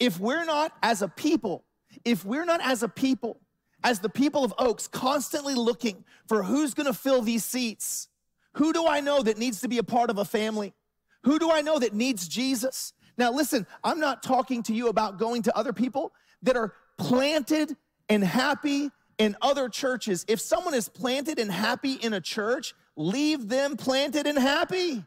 If 0.00 0.18
we're 0.18 0.44
not 0.44 0.72
as 0.82 1.00
a 1.00 1.08
people, 1.08 1.64
if 2.04 2.24
we're 2.24 2.46
not 2.46 2.60
as 2.60 2.82
a 2.82 2.88
people, 2.88 3.38
as 3.84 4.00
the 4.00 4.08
people 4.08 4.42
of 4.42 4.54
Oaks, 4.58 4.88
constantly 4.88 5.54
looking 5.54 6.04
for 6.26 6.42
who's 6.42 6.74
gonna 6.74 6.92
fill 6.92 7.22
these 7.22 7.44
seats, 7.44 8.08
who 8.54 8.72
do 8.72 8.88
I 8.88 8.98
know 8.98 9.22
that 9.22 9.38
needs 9.38 9.60
to 9.60 9.68
be 9.68 9.78
a 9.78 9.84
part 9.84 10.10
of 10.10 10.18
a 10.18 10.24
family? 10.24 10.74
Who 11.22 11.38
do 11.38 11.52
I 11.52 11.60
know 11.60 11.78
that 11.78 11.94
needs 11.94 12.26
Jesus? 12.26 12.92
Now, 13.18 13.32
listen, 13.32 13.66
I'm 13.82 14.00
not 14.00 14.22
talking 14.22 14.62
to 14.64 14.74
you 14.74 14.88
about 14.88 15.18
going 15.18 15.42
to 15.42 15.56
other 15.56 15.72
people 15.72 16.12
that 16.42 16.56
are 16.56 16.74
planted 16.98 17.76
and 18.08 18.22
happy 18.22 18.90
in 19.18 19.36
other 19.40 19.68
churches. 19.68 20.24
If 20.28 20.40
someone 20.40 20.74
is 20.74 20.88
planted 20.88 21.38
and 21.38 21.50
happy 21.50 21.94
in 21.94 22.12
a 22.12 22.20
church, 22.20 22.74
leave 22.96 23.48
them 23.48 23.76
planted 23.76 24.26
and 24.26 24.38
happy. 24.38 25.04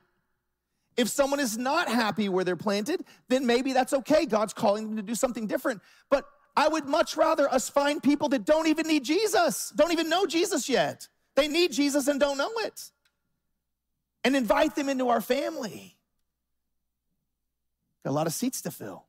If 0.97 1.07
someone 1.07 1.39
is 1.39 1.57
not 1.57 1.87
happy 1.87 2.27
where 2.27 2.43
they're 2.43 2.55
planted, 2.55 3.05
then 3.29 3.45
maybe 3.45 3.73
that's 3.73 3.93
okay. 3.93 4.25
God's 4.25 4.53
calling 4.53 4.87
them 4.87 4.95
to 4.97 5.03
do 5.03 5.15
something 5.15 5.47
different. 5.47 5.81
But 6.09 6.25
I 6.57 6.67
would 6.67 6.85
much 6.85 7.15
rather 7.15 7.47
us 7.51 7.69
find 7.69 8.03
people 8.03 8.27
that 8.29 8.43
don't 8.43 8.67
even 8.67 8.87
need 8.87 9.05
Jesus, 9.05 9.71
don't 9.75 9.93
even 9.93 10.09
know 10.09 10.25
Jesus 10.25 10.67
yet. 10.67 11.07
They 11.35 11.47
need 11.47 11.71
Jesus 11.71 12.07
and 12.07 12.19
don't 12.19 12.37
know 12.37 12.51
it. 12.57 12.91
And 14.25 14.35
invite 14.35 14.75
them 14.75 14.89
into 14.89 15.07
our 15.07 15.21
family. 15.21 15.95
Got 18.03 18.12
a 18.12 18.13
lot 18.13 18.27
of 18.27 18.33
seats 18.33 18.62
to 18.63 18.71
fill. 18.71 19.05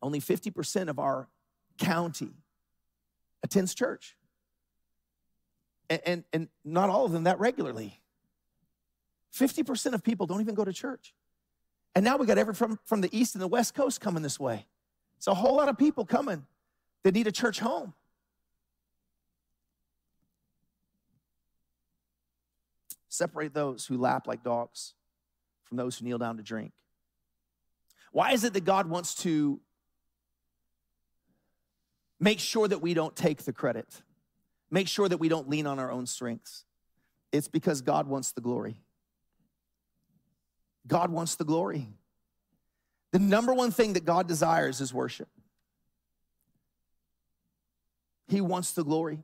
Only 0.00 0.20
50% 0.20 0.88
of 0.88 0.98
our 0.98 1.28
county 1.78 2.30
attends 3.42 3.74
church. 3.74 4.16
And, 5.90 6.00
and, 6.04 6.24
and, 6.32 6.48
not 6.64 6.90
all 6.90 7.06
of 7.06 7.12
them 7.12 7.24
that 7.24 7.38
regularly. 7.38 8.00
50% 9.34 9.94
of 9.94 10.02
people 10.02 10.26
don't 10.26 10.40
even 10.40 10.54
go 10.54 10.64
to 10.64 10.72
church. 10.72 11.14
And 11.94 12.04
now 12.04 12.16
we 12.16 12.26
got 12.26 12.38
every 12.38 12.54
from, 12.54 12.78
from 12.84 13.00
the 13.00 13.08
east 13.16 13.34
and 13.34 13.42
the 13.42 13.48
west 13.48 13.74
coast 13.74 14.00
coming 14.00 14.22
this 14.22 14.38
way. 14.38 14.66
It's 15.16 15.26
a 15.26 15.34
whole 15.34 15.56
lot 15.56 15.68
of 15.68 15.78
people 15.78 16.04
coming 16.04 16.46
that 17.02 17.14
need 17.14 17.26
a 17.26 17.32
church 17.32 17.58
home. 17.58 17.94
Separate 23.18 23.52
those 23.52 23.86
who 23.86 23.98
lap 23.98 24.26
like 24.26 24.42
dogs 24.42 24.94
from 25.64 25.76
those 25.76 25.98
who 25.98 26.04
kneel 26.04 26.18
down 26.18 26.36
to 26.36 26.42
drink. 26.42 26.72
Why 28.12 28.32
is 28.32 28.44
it 28.44 28.52
that 28.54 28.64
God 28.64 28.88
wants 28.88 29.14
to 29.16 29.60
Make 32.20 32.40
sure 32.40 32.66
that 32.66 32.82
we 32.82 32.94
don't 32.94 33.14
take 33.14 33.44
the 33.44 33.52
credit. 33.52 34.02
Make 34.70 34.88
sure 34.88 35.08
that 35.08 35.18
we 35.18 35.28
don't 35.28 35.48
lean 35.48 35.66
on 35.66 35.78
our 35.78 35.90
own 35.90 36.06
strengths. 36.06 36.64
It's 37.30 37.48
because 37.48 37.80
God 37.80 38.08
wants 38.08 38.32
the 38.32 38.40
glory. 38.40 38.80
God 40.86 41.10
wants 41.10 41.36
the 41.36 41.44
glory. 41.44 41.86
The 43.12 43.18
number 43.18 43.54
one 43.54 43.70
thing 43.70 43.92
that 43.92 44.04
God 44.04 44.26
desires 44.26 44.80
is 44.80 44.92
worship. 44.92 45.28
He 48.26 48.40
wants 48.40 48.72
the 48.72 48.84
glory. 48.84 49.20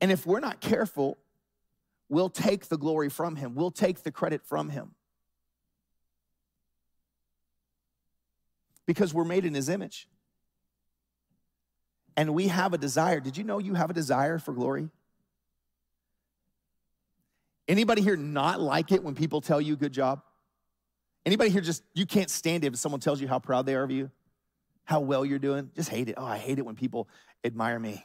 And 0.00 0.12
if 0.12 0.24
we're 0.24 0.40
not 0.40 0.60
careful, 0.60 1.18
we'll 2.08 2.30
take 2.30 2.68
the 2.68 2.78
glory 2.78 3.08
from 3.08 3.36
Him, 3.36 3.54
we'll 3.54 3.70
take 3.70 4.02
the 4.02 4.10
credit 4.10 4.44
from 4.44 4.70
Him. 4.70 4.94
Because 8.86 9.12
we're 9.12 9.24
made 9.24 9.44
in 9.44 9.54
His 9.54 9.68
image 9.68 10.08
and 12.18 12.34
we 12.34 12.48
have 12.48 12.72
a 12.72 12.78
desire. 12.78 13.20
Did 13.20 13.36
you 13.36 13.44
know 13.44 13.60
you 13.60 13.74
have 13.74 13.90
a 13.90 13.92
desire 13.92 14.40
for 14.40 14.52
glory? 14.52 14.88
Anybody 17.68 18.02
here 18.02 18.16
not 18.16 18.60
like 18.60 18.90
it 18.90 19.04
when 19.04 19.14
people 19.14 19.40
tell 19.40 19.60
you 19.60 19.76
good 19.76 19.92
job? 19.92 20.22
Anybody 21.24 21.50
here 21.50 21.60
just 21.60 21.84
you 21.94 22.06
can't 22.06 22.28
stand 22.28 22.64
it 22.64 22.72
if 22.72 22.76
someone 22.76 23.00
tells 23.00 23.20
you 23.20 23.28
how 23.28 23.38
proud 23.38 23.66
they 23.66 23.76
are 23.76 23.84
of 23.84 23.92
you? 23.92 24.10
How 24.82 24.98
well 24.98 25.24
you're 25.24 25.38
doing? 25.38 25.70
Just 25.76 25.90
hate 25.90 26.08
it. 26.08 26.16
Oh, 26.18 26.24
I 26.24 26.38
hate 26.38 26.58
it 26.58 26.66
when 26.66 26.74
people 26.74 27.08
admire 27.44 27.78
me. 27.78 28.04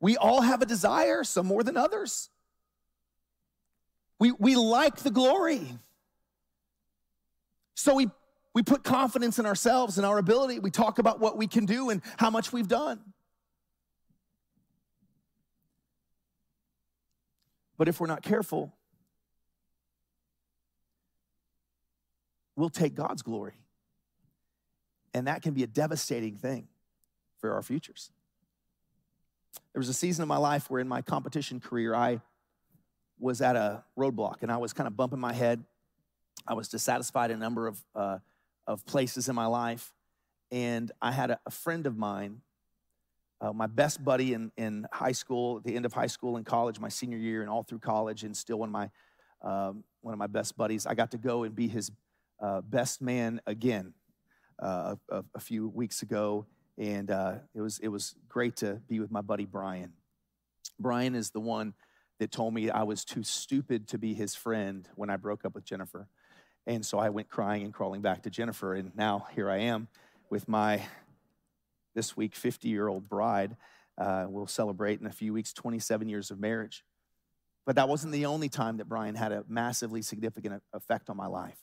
We 0.00 0.16
all 0.16 0.42
have 0.42 0.62
a 0.62 0.66
desire, 0.66 1.24
some 1.24 1.46
more 1.46 1.62
than 1.62 1.76
others. 1.76 2.30
We, 4.18 4.32
we 4.32 4.56
like 4.56 4.96
the 4.98 5.10
glory. 5.10 5.78
So 7.74 7.94
we 7.94 8.08
we 8.58 8.62
put 8.64 8.82
confidence 8.82 9.38
in 9.38 9.46
ourselves 9.46 9.98
and 9.98 10.06
our 10.06 10.18
ability. 10.18 10.58
We 10.58 10.72
talk 10.72 10.98
about 10.98 11.20
what 11.20 11.36
we 11.36 11.46
can 11.46 11.64
do 11.64 11.90
and 11.90 12.02
how 12.16 12.28
much 12.28 12.52
we've 12.52 12.66
done. 12.66 12.98
But 17.76 17.86
if 17.86 18.00
we're 18.00 18.08
not 18.08 18.22
careful, 18.22 18.74
we'll 22.56 22.68
take 22.68 22.96
God's 22.96 23.22
glory. 23.22 23.54
And 25.14 25.28
that 25.28 25.42
can 25.42 25.54
be 25.54 25.62
a 25.62 25.68
devastating 25.68 26.34
thing 26.34 26.66
for 27.40 27.52
our 27.52 27.62
futures. 27.62 28.10
There 29.72 29.80
was 29.80 29.88
a 29.88 29.94
season 29.94 30.22
of 30.22 30.28
my 30.28 30.38
life 30.38 30.70
where 30.70 30.80
in 30.80 30.88
my 30.88 31.02
competition 31.02 31.60
career, 31.60 31.94
I 31.94 32.20
was 33.18 33.40
at 33.40 33.56
a 33.56 33.84
roadblock 33.98 34.42
and 34.42 34.50
I 34.50 34.56
was 34.56 34.72
kind 34.72 34.86
of 34.86 34.96
bumping 34.96 35.20
my 35.20 35.32
head. 35.32 35.64
I 36.46 36.54
was 36.54 36.68
dissatisfied 36.68 37.30
in 37.30 37.36
a 37.36 37.40
number 37.40 37.66
of 37.66 37.84
uh, 37.94 38.18
of 38.68 38.84
places 38.84 39.28
in 39.28 39.34
my 39.34 39.46
life. 39.46 39.92
And 40.52 40.92
I 41.02 41.10
had 41.10 41.30
a, 41.32 41.40
a 41.46 41.50
friend 41.50 41.86
of 41.86 41.96
mine, 41.96 42.42
uh, 43.40 43.52
my 43.52 43.66
best 43.66 44.04
buddy 44.04 44.34
in, 44.34 44.52
in 44.56 44.86
high 44.92 45.12
school, 45.12 45.56
at 45.56 45.64
the 45.64 45.74
end 45.74 45.86
of 45.86 45.92
high 45.92 46.06
school 46.06 46.36
and 46.36 46.44
college, 46.44 46.78
my 46.78 46.88
senior 46.88 47.18
year, 47.18 47.40
and 47.40 47.50
all 47.50 47.62
through 47.62 47.80
college, 47.80 48.24
and 48.24 48.36
still 48.36 48.58
one 48.58 48.68
of 48.68 48.72
my, 48.72 48.90
um, 49.42 49.84
one 50.02 50.12
of 50.12 50.18
my 50.18 50.26
best 50.26 50.56
buddies. 50.56 50.86
I 50.86 50.94
got 50.94 51.10
to 51.12 51.18
go 51.18 51.44
and 51.44 51.56
be 51.56 51.66
his 51.66 51.90
uh, 52.40 52.60
best 52.60 53.00
man 53.00 53.40
again 53.46 53.94
uh, 54.62 54.96
a, 55.10 55.24
a, 55.34 55.40
few 55.40 55.68
weeks 55.68 56.02
ago. 56.02 56.46
And 56.78 57.10
uh, 57.10 57.34
it, 57.54 57.60
was, 57.60 57.80
it 57.80 57.88
was 57.88 58.14
great 58.28 58.56
to 58.56 58.74
be 58.88 59.00
with 59.00 59.10
my 59.10 59.20
buddy 59.20 59.44
Brian. 59.44 59.92
Brian 60.78 61.16
is 61.16 61.30
the 61.30 61.40
one 61.40 61.74
that 62.20 62.30
told 62.30 62.54
me 62.54 62.70
I 62.70 62.84
was 62.84 63.04
too 63.04 63.24
stupid 63.24 63.88
to 63.88 63.98
be 63.98 64.14
his 64.14 64.34
friend 64.34 64.88
when 64.94 65.10
I 65.10 65.16
broke 65.16 65.44
up 65.44 65.54
with 65.54 65.64
Jennifer. 65.64 66.08
And 66.66 66.86
so 66.86 66.98
I 66.98 67.08
went 67.10 67.28
crying 67.28 67.64
and 67.64 67.74
crawling 67.74 68.00
back 68.00 68.22
to 68.22 68.30
Jennifer. 68.30 68.74
And 68.74 68.94
now 68.96 69.26
here 69.34 69.50
I 69.50 69.58
am 69.58 69.88
with 70.30 70.48
my, 70.48 70.82
this 71.94 72.16
week, 72.16 72.36
50 72.36 72.68
year 72.68 72.86
old 72.86 73.08
bride. 73.08 73.56
Uh, 73.96 74.26
we'll 74.28 74.46
celebrate 74.46 75.00
in 75.00 75.06
a 75.06 75.12
few 75.12 75.32
weeks 75.32 75.52
27 75.52 76.08
years 76.08 76.30
of 76.30 76.38
marriage. 76.38 76.84
But 77.66 77.76
that 77.76 77.88
wasn't 77.88 78.12
the 78.12 78.26
only 78.26 78.48
time 78.48 78.76
that 78.76 78.88
Brian 78.88 79.14
had 79.14 79.32
a 79.32 79.44
massively 79.48 80.02
significant 80.02 80.62
effect 80.72 81.10
on 81.10 81.16
my 81.16 81.26
life. 81.26 81.58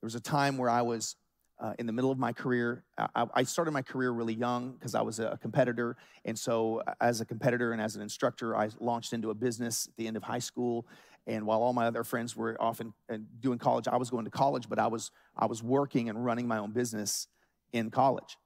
There 0.00 0.06
was 0.06 0.14
a 0.14 0.20
time 0.20 0.58
where 0.58 0.70
I 0.70 0.82
was 0.82 1.16
uh, 1.62 1.74
in 1.78 1.86
the 1.86 1.92
middle 1.92 2.10
of 2.10 2.18
my 2.18 2.32
career. 2.32 2.82
I, 2.98 3.26
I 3.34 3.42
started 3.44 3.70
my 3.70 3.82
career 3.82 4.10
really 4.10 4.34
young 4.34 4.72
because 4.72 4.94
I 4.94 5.00
was 5.00 5.20
a 5.20 5.38
competitor. 5.40 5.96
And 6.24 6.36
so, 6.36 6.82
as 7.00 7.20
a 7.20 7.24
competitor 7.24 7.72
and 7.72 7.80
as 7.80 7.94
an 7.94 8.02
instructor, 8.02 8.56
I 8.56 8.70
launched 8.80 9.12
into 9.12 9.30
a 9.30 9.34
business 9.34 9.86
at 9.86 9.96
the 9.96 10.08
end 10.08 10.16
of 10.16 10.24
high 10.24 10.40
school. 10.40 10.86
And 11.26 11.46
while 11.46 11.62
all 11.62 11.72
my 11.72 11.86
other 11.86 12.02
friends 12.02 12.36
were 12.36 12.56
often 12.60 12.92
uh, 13.08 13.18
doing 13.38 13.58
college, 13.58 13.86
I 13.86 13.96
was 13.96 14.10
going 14.10 14.24
to 14.24 14.30
college, 14.30 14.68
but 14.68 14.80
I 14.80 14.88
was, 14.88 15.12
I 15.36 15.46
was 15.46 15.62
working 15.62 16.08
and 16.08 16.24
running 16.24 16.48
my 16.48 16.58
own 16.58 16.72
business 16.72 17.28
in 17.72 17.90
college. 17.92 18.36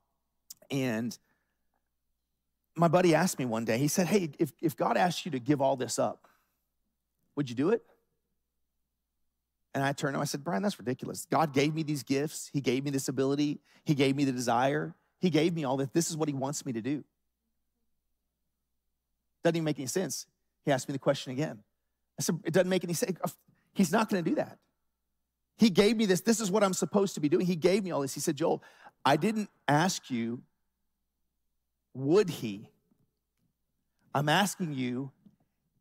And 0.70 1.16
my 2.76 2.88
buddy 2.88 3.14
asked 3.14 3.38
me 3.38 3.46
one 3.46 3.64
day, 3.64 3.78
he 3.78 3.88
said, 3.88 4.08
Hey, 4.08 4.30
if, 4.38 4.52
if 4.60 4.76
God 4.76 4.98
asked 4.98 5.24
you 5.24 5.30
to 5.30 5.40
give 5.40 5.62
all 5.62 5.76
this 5.76 5.98
up, 5.98 6.28
would 7.34 7.48
you 7.48 7.56
do 7.56 7.70
it? 7.70 7.82
And 9.76 9.84
I 9.84 9.92
turned 9.92 10.14
to 10.14 10.18
him, 10.18 10.22
I 10.22 10.24
said, 10.24 10.42
Brian, 10.42 10.62
that's 10.62 10.78
ridiculous. 10.78 11.26
God 11.30 11.52
gave 11.52 11.74
me 11.74 11.82
these 11.82 12.02
gifts. 12.02 12.48
He 12.50 12.62
gave 12.62 12.82
me 12.82 12.90
this 12.90 13.08
ability. 13.08 13.60
He 13.84 13.94
gave 13.94 14.16
me 14.16 14.24
the 14.24 14.32
desire. 14.32 14.94
He 15.20 15.28
gave 15.28 15.54
me 15.54 15.64
all 15.64 15.76
that. 15.76 15.92
This 15.92 16.08
is 16.08 16.16
what 16.16 16.30
he 16.30 16.34
wants 16.34 16.64
me 16.64 16.72
to 16.72 16.80
do. 16.80 17.04
Doesn't 19.44 19.54
even 19.54 19.66
make 19.66 19.78
any 19.78 19.86
sense. 19.86 20.24
He 20.64 20.72
asked 20.72 20.88
me 20.88 20.94
the 20.94 20.98
question 20.98 21.32
again. 21.32 21.58
I 22.18 22.22
said, 22.22 22.40
it 22.42 22.54
doesn't 22.54 22.70
make 22.70 22.84
any 22.84 22.94
sense. 22.94 23.18
He's 23.74 23.92
not 23.92 24.08
going 24.08 24.24
to 24.24 24.30
do 24.30 24.36
that. 24.36 24.56
He 25.58 25.68
gave 25.68 25.98
me 25.98 26.06
this. 26.06 26.22
This 26.22 26.40
is 26.40 26.50
what 26.50 26.64
I'm 26.64 26.72
supposed 26.72 27.12
to 27.16 27.20
be 27.20 27.28
doing. 27.28 27.44
He 27.44 27.54
gave 27.54 27.84
me 27.84 27.90
all 27.90 28.00
this. 28.00 28.14
He 28.14 28.20
said, 28.20 28.34
Joel, 28.34 28.62
I 29.04 29.16
didn't 29.16 29.50
ask 29.68 30.10
you, 30.10 30.40
would 31.92 32.30
he? 32.30 32.70
I'm 34.14 34.30
asking 34.30 34.72
you, 34.72 35.10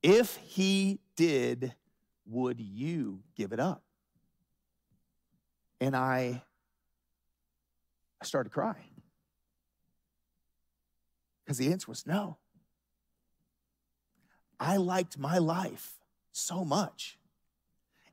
if 0.04 0.36
he 0.36 1.00
did, 1.16 1.74
would 2.26 2.60
you 2.60 3.22
give 3.38 3.54
it 3.54 3.62
up? 3.62 3.84
And 5.80 5.96
I, 5.96 6.42
I 8.22 8.26
started 8.26 8.52
crying 8.52 9.02
because 11.44 11.58
the 11.58 11.72
answer 11.72 11.88
was 11.88 12.08
no. 12.08 12.38
I 14.60 14.78
liked 14.78 15.18
my 15.18 15.38
life 15.38 15.94
so 16.32 16.64
much 16.64 17.18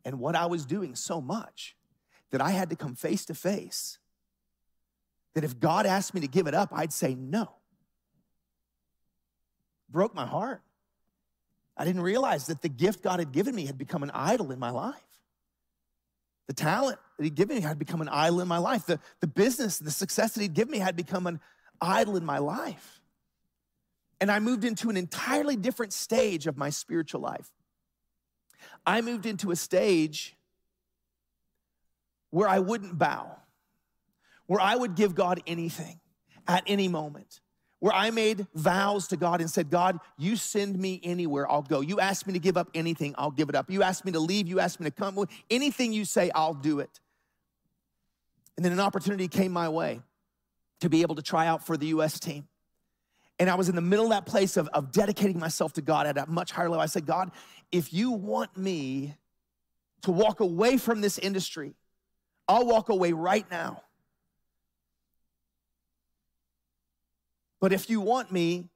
and 0.04 0.18
what 0.18 0.34
I 0.34 0.46
was 0.46 0.66
doing 0.66 0.94
so 0.94 1.20
much 1.20 1.76
that 2.30 2.40
I 2.40 2.50
had 2.50 2.70
to 2.70 2.76
come 2.76 2.94
face 2.94 3.24
to 3.26 3.34
face. 3.34 3.98
That 5.34 5.44
if 5.44 5.58
God 5.58 5.86
asked 5.86 6.14
me 6.14 6.20
to 6.20 6.26
give 6.26 6.46
it 6.46 6.54
up, 6.54 6.70
I'd 6.72 6.92
say 6.92 7.14
no. 7.14 7.52
Broke 9.88 10.14
my 10.14 10.26
heart. 10.26 10.62
I 11.76 11.84
didn't 11.84 12.02
realize 12.02 12.46
that 12.48 12.60
the 12.60 12.68
gift 12.68 13.02
God 13.02 13.18
had 13.18 13.32
given 13.32 13.54
me 13.54 13.66
had 13.66 13.78
become 13.78 14.02
an 14.02 14.10
idol 14.12 14.52
in 14.52 14.58
my 14.58 14.70
life. 14.70 14.96
The 16.48 16.52
talent 16.52 16.98
that 17.22 17.26
He'd 17.26 17.36
given 17.36 17.56
me 17.56 17.62
had 17.62 17.78
become 17.78 18.00
an 18.00 18.08
idol 18.08 18.40
in 18.40 18.48
my 18.48 18.58
life. 18.58 18.86
The, 18.86 18.98
the 19.20 19.26
business, 19.28 19.78
the 19.78 19.90
success 19.90 20.32
that 20.34 20.40
He'd 20.40 20.54
given 20.54 20.72
me 20.72 20.78
had 20.78 20.96
become 20.96 21.26
an 21.26 21.40
idol 21.80 22.16
in 22.16 22.24
my 22.24 22.38
life. 22.38 23.00
And 24.20 24.30
I 24.30 24.38
moved 24.40 24.64
into 24.64 24.90
an 24.90 24.96
entirely 24.96 25.56
different 25.56 25.92
stage 25.92 26.46
of 26.46 26.56
my 26.56 26.70
spiritual 26.70 27.20
life. 27.20 27.50
I 28.84 29.00
moved 29.00 29.26
into 29.26 29.50
a 29.50 29.56
stage 29.56 30.36
where 32.30 32.48
I 32.48 32.58
wouldn't 32.58 32.98
bow, 32.98 33.36
where 34.46 34.60
I 34.60 34.74
would 34.74 34.94
give 34.94 35.14
God 35.14 35.40
anything 35.46 36.00
at 36.48 36.64
any 36.66 36.88
moment, 36.88 37.40
where 37.80 37.92
I 37.92 38.10
made 38.10 38.46
vows 38.54 39.08
to 39.08 39.16
God 39.16 39.40
and 39.40 39.50
said, 39.50 39.70
God, 39.70 39.98
you 40.16 40.36
send 40.36 40.78
me 40.78 41.00
anywhere, 41.02 41.50
I'll 41.50 41.62
go. 41.62 41.80
You 41.80 42.00
ask 42.00 42.26
me 42.26 42.32
to 42.32 42.38
give 42.38 42.56
up 42.56 42.70
anything, 42.74 43.14
I'll 43.18 43.30
give 43.30 43.48
it 43.48 43.54
up. 43.54 43.70
You 43.70 43.82
ask 43.82 44.04
me 44.04 44.12
to 44.12 44.20
leave, 44.20 44.46
you 44.46 44.60
ask 44.60 44.80
me 44.80 44.84
to 44.84 44.90
come, 44.90 45.26
anything 45.50 45.92
you 45.92 46.04
say, 46.04 46.30
I'll 46.34 46.54
do 46.54 46.78
it. 46.78 47.00
And 48.56 48.64
then 48.64 48.72
an 48.72 48.80
opportunity 48.80 49.28
came 49.28 49.52
my 49.52 49.68
way 49.68 50.00
to 50.80 50.88
be 50.88 51.02
able 51.02 51.14
to 51.14 51.22
try 51.22 51.46
out 51.46 51.64
for 51.64 51.76
the 51.76 51.86
US 51.86 52.18
team. 52.20 52.48
And 53.38 53.48
I 53.48 53.54
was 53.54 53.68
in 53.68 53.74
the 53.74 53.80
middle 53.80 54.04
of 54.04 54.10
that 54.10 54.26
place 54.26 54.56
of, 54.56 54.68
of 54.68 54.92
dedicating 54.92 55.38
myself 55.38 55.72
to 55.74 55.82
God 55.82 56.06
at 56.06 56.18
a 56.18 56.26
much 56.26 56.52
higher 56.52 56.68
level. 56.68 56.80
I 56.80 56.86
said, 56.86 57.06
God, 57.06 57.30
if 57.70 57.92
you 57.92 58.10
want 58.12 58.56
me 58.56 59.14
to 60.02 60.12
walk 60.12 60.40
away 60.40 60.76
from 60.76 61.00
this 61.00 61.18
industry, 61.18 61.74
I'll 62.46 62.66
walk 62.66 62.88
away 62.88 63.12
right 63.12 63.48
now. 63.50 63.82
But 67.60 67.72
if 67.72 67.88
you 67.88 68.00
want 68.00 68.32
me 68.32 68.68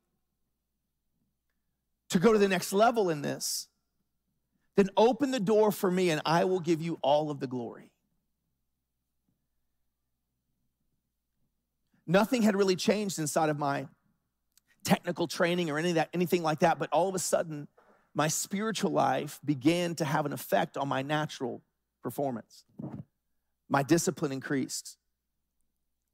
to 2.10 2.18
go 2.18 2.32
to 2.32 2.38
the 2.38 2.48
next 2.48 2.72
level 2.72 3.10
in 3.10 3.20
this, 3.20 3.66
then 4.76 4.88
open 4.96 5.32
the 5.32 5.40
door 5.40 5.72
for 5.72 5.90
me 5.90 6.10
and 6.10 6.22
I 6.24 6.44
will 6.44 6.60
give 6.60 6.80
you 6.80 6.98
all 7.02 7.30
of 7.30 7.40
the 7.40 7.46
glory. 7.46 7.90
Nothing 12.07 12.42
had 12.42 12.55
really 12.57 12.77
changed 12.77 13.19
inside 13.19 13.49
of 13.49 13.59
my 13.59 13.88
technical 14.85 15.27
training 15.27 15.71
or 15.71 15.79
any 15.79 15.92
that, 15.92 16.09
anything 16.14 16.42
like 16.42 16.61
that, 16.61 16.79
but 16.79 16.88
all 16.92 17.09
of 17.09 17.14
a 17.14 17.19
sudden, 17.19 17.66
my 18.14 18.29
spiritual 18.29 18.92
life 18.92 19.40
began 19.45 19.95
to 19.97 20.05
have 20.05 20.25
an 20.25 20.33
effect 20.33 20.77
on 20.77 20.88
my 20.88 21.03
natural 21.03 21.62
performance. 22.03 22.64
My 23.69 23.83
discipline 23.83 24.33
increased, 24.33 24.97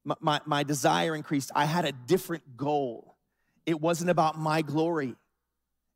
my, 0.04 0.16
my, 0.20 0.40
my 0.46 0.62
desire 0.62 1.14
increased. 1.14 1.52
I 1.54 1.66
had 1.66 1.84
a 1.84 1.92
different 1.92 2.56
goal. 2.56 3.16
It 3.66 3.80
wasn't 3.80 4.10
about 4.10 4.38
my 4.38 4.62
glory, 4.62 5.14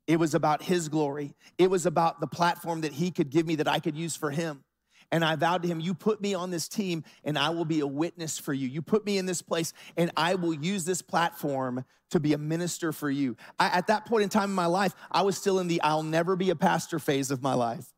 it 0.07 0.17
was 0.17 0.33
about 0.33 0.63
His 0.63 0.87
glory. 0.87 1.35
It 1.57 1.69
was 1.69 1.85
about 1.85 2.21
the 2.21 2.27
platform 2.27 2.81
that 2.81 2.93
He 2.93 3.11
could 3.11 3.29
give 3.29 3.45
me 3.45 3.55
that 3.55 3.67
I 3.67 3.79
could 3.79 3.97
use 3.97 4.15
for 4.15 4.31
Him. 4.31 4.63
And 5.11 5.23
I 5.23 5.35
vowed 5.35 5.61
to 5.61 5.67
him, 5.67 5.79
You 5.79 5.93
put 5.93 6.21
me 6.21 6.33
on 6.33 6.51
this 6.51 6.67
team 6.67 7.03
and 7.23 7.37
I 7.37 7.49
will 7.49 7.65
be 7.65 7.79
a 7.79 7.87
witness 7.87 8.37
for 8.37 8.53
you. 8.53 8.67
You 8.67 8.81
put 8.81 9.05
me 9.05 9.17
in 9.17 9.25
this 9.25 9.41
place 9.41 9.73
and 9.95 10.11
I 10.17 10.35
will 10.35 10.53
use 10.53 10.85
this 10.85 11.01
platform 11.01 11.85
to 12.09 12.19
be 12.19 12.33
a 12.33 12.37
minister 12.37 12.91
for 12.91 13.09
you. 13.09 13.35
I, 13.59 13.67
at 13.67 13.87
that 13.87 14.05
point 14.05 14.23
in 14.23 14.29
time 14.29 14.49
in 14.49 14.55
my 14.55 14.65
life, 14.65 14.93
I 15.11 15.21
was 15.21 15.37
still 15.37 15.59
in 15.59 15.67
the 15.67 15.81
I'll 15.81 16.03
never 16.03 16.35
be 16.35 16.49
a 16.49 16.55
pastor 16.55 16.99
phase 16.99 17.31
of 17.31 17.41
my 17.41 17.53
life. 17.53 17.93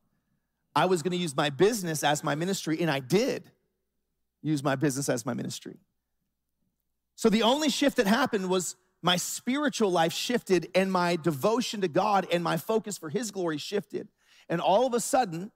I 0.76 0.86
was 0.86 1.02
gonna 1.02 1.16
use 1.16 1.36
my 1.36 1.50
business 1.50 2.04
as 2.04 2.24
my 2.24 2.36
ministry, 2.36 2.80
and 2.80 2.90
I 2.90 3.00
did 3.00 3.52
use 4.42 4.64
my 4.64 4.76
business 4.76 5.10
as 5.10 5.26
my 5.26 5.34
ministry. 5.34 5.78
So 7.16 7.30
the 7.30 7.44
only 7.44 7.70
shift 7.70 7.98
that 7.98 8.08
happened 8.08 8.50
was 8.50 8.76
my 9.02 9.18
spiritual 9.18 9.92
life 9.92 10.14
shifted 10.14 10.70
and 10.76 10.92
my 10.92 11.16
devotion 11.16 11.82
to 11.82 11.88
God 11.88 12.28
and 12.32 12.44
my 12.44 12.58
focus 12.58 12.98
for 12.98 13.10
His 13.10 13.32
glory 13.32 13.58
shifted. 13.58 14.08
And 14.48 14.62
all 14.62 14.88
of 14.88 14.94
a 14.94 15.00
sudden, 15.00 15.52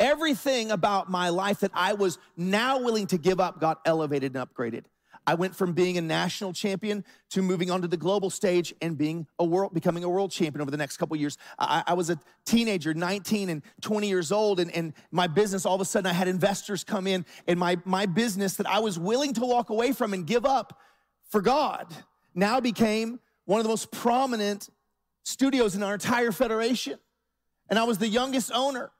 Everything 0.00 0.70
about 0.70 1.10
my 1.10 1.28
life 1.28 1.60
that 1.60 1.70
I 1.74 1.92
was 1.92 2.18
now 2.36 2.80
willing 2.80 3.06
to 3.08 3.18
give 3.18 3.40
up 3.40 3.60
got 3.60 3.80
elevated 3.84 4.36
and 4.36 4.48
upgraded. 4.48 4.84
I 5.26 5.34
went 5.34 5.56
from 5.56 5.72
being 5.72 5.96
a 5.96 6.02
national 6.02 6.52
champion 6.52 7.04
to 7.30 7.40
moving 7.40 7.70
onto 7.70 7.88
the 7.88 7.96
global 7.96 8.28
stage 8.28 8.74
and 8.82 8.98
being 8.98 9.26
a 9.38 9.44
world, 9.44 9.72
becoming 9.72 10.04
a 10.04 10.08
world 10.08 10.30
champion 10.30 10.60
over 10.60 10.70
the 10.70 10.76
next 10.76 10.98
couple 10.98 11.16
years. 11.16 11.38
I, 11.58 11.82
I, 11.86 11.94
was 11.94 12.10
a 12.10 12.18
teenager, 12.44 12.92
19 12.92 13.48
and 13.48 13.62
20 13.80 14.06
years 14.06 14.32
old, 14.32 14.60
and, 14.60 14.70
and 14.72 14.92
my 15.10 15.26
business, 15.26 15.64
all 15.64 15.74
of 15.74 15.80
a 15.80 15.84
sudden, 15.86 16.10
I 16.10 16.12
had 16.12 16.28
investors 16.28 16.84
come 16.84 17.06
in, 17.06 17.24
and 17.46 17.58
my, 17.58 17.78
my 17.84 18.04
business 18.04 18.56
that 18.56 18.66
I 18.66 18.80
was 18.80 18.98
willing 18.98 19.32
to 19.34 19.40
walk 19.46 19.70
away 19.70 19.92
from 19.92 20.12
and 20.12 20.26
give 20.26 20.44
up 20.44 20.78
for 21.30 21.40
God 21.40 21.86
now 22.34 22.60
became 22.60 23.20
one 23.46 23.60
of 23.60 23.64
the 23.64 23.70
most 23.70 23.90
prominent 23.90 24.68
studios 25.22 25.74
in 25.74 25.82
our 25.82 25.94
entire 25.94 26.32
federation. 26.32 26.98
And 27.70 27.78
I 27.78 27.84
was 27.84 27.98
the 27.98 28.08
youngest 28.08 28.52
owner. 28.52 28.90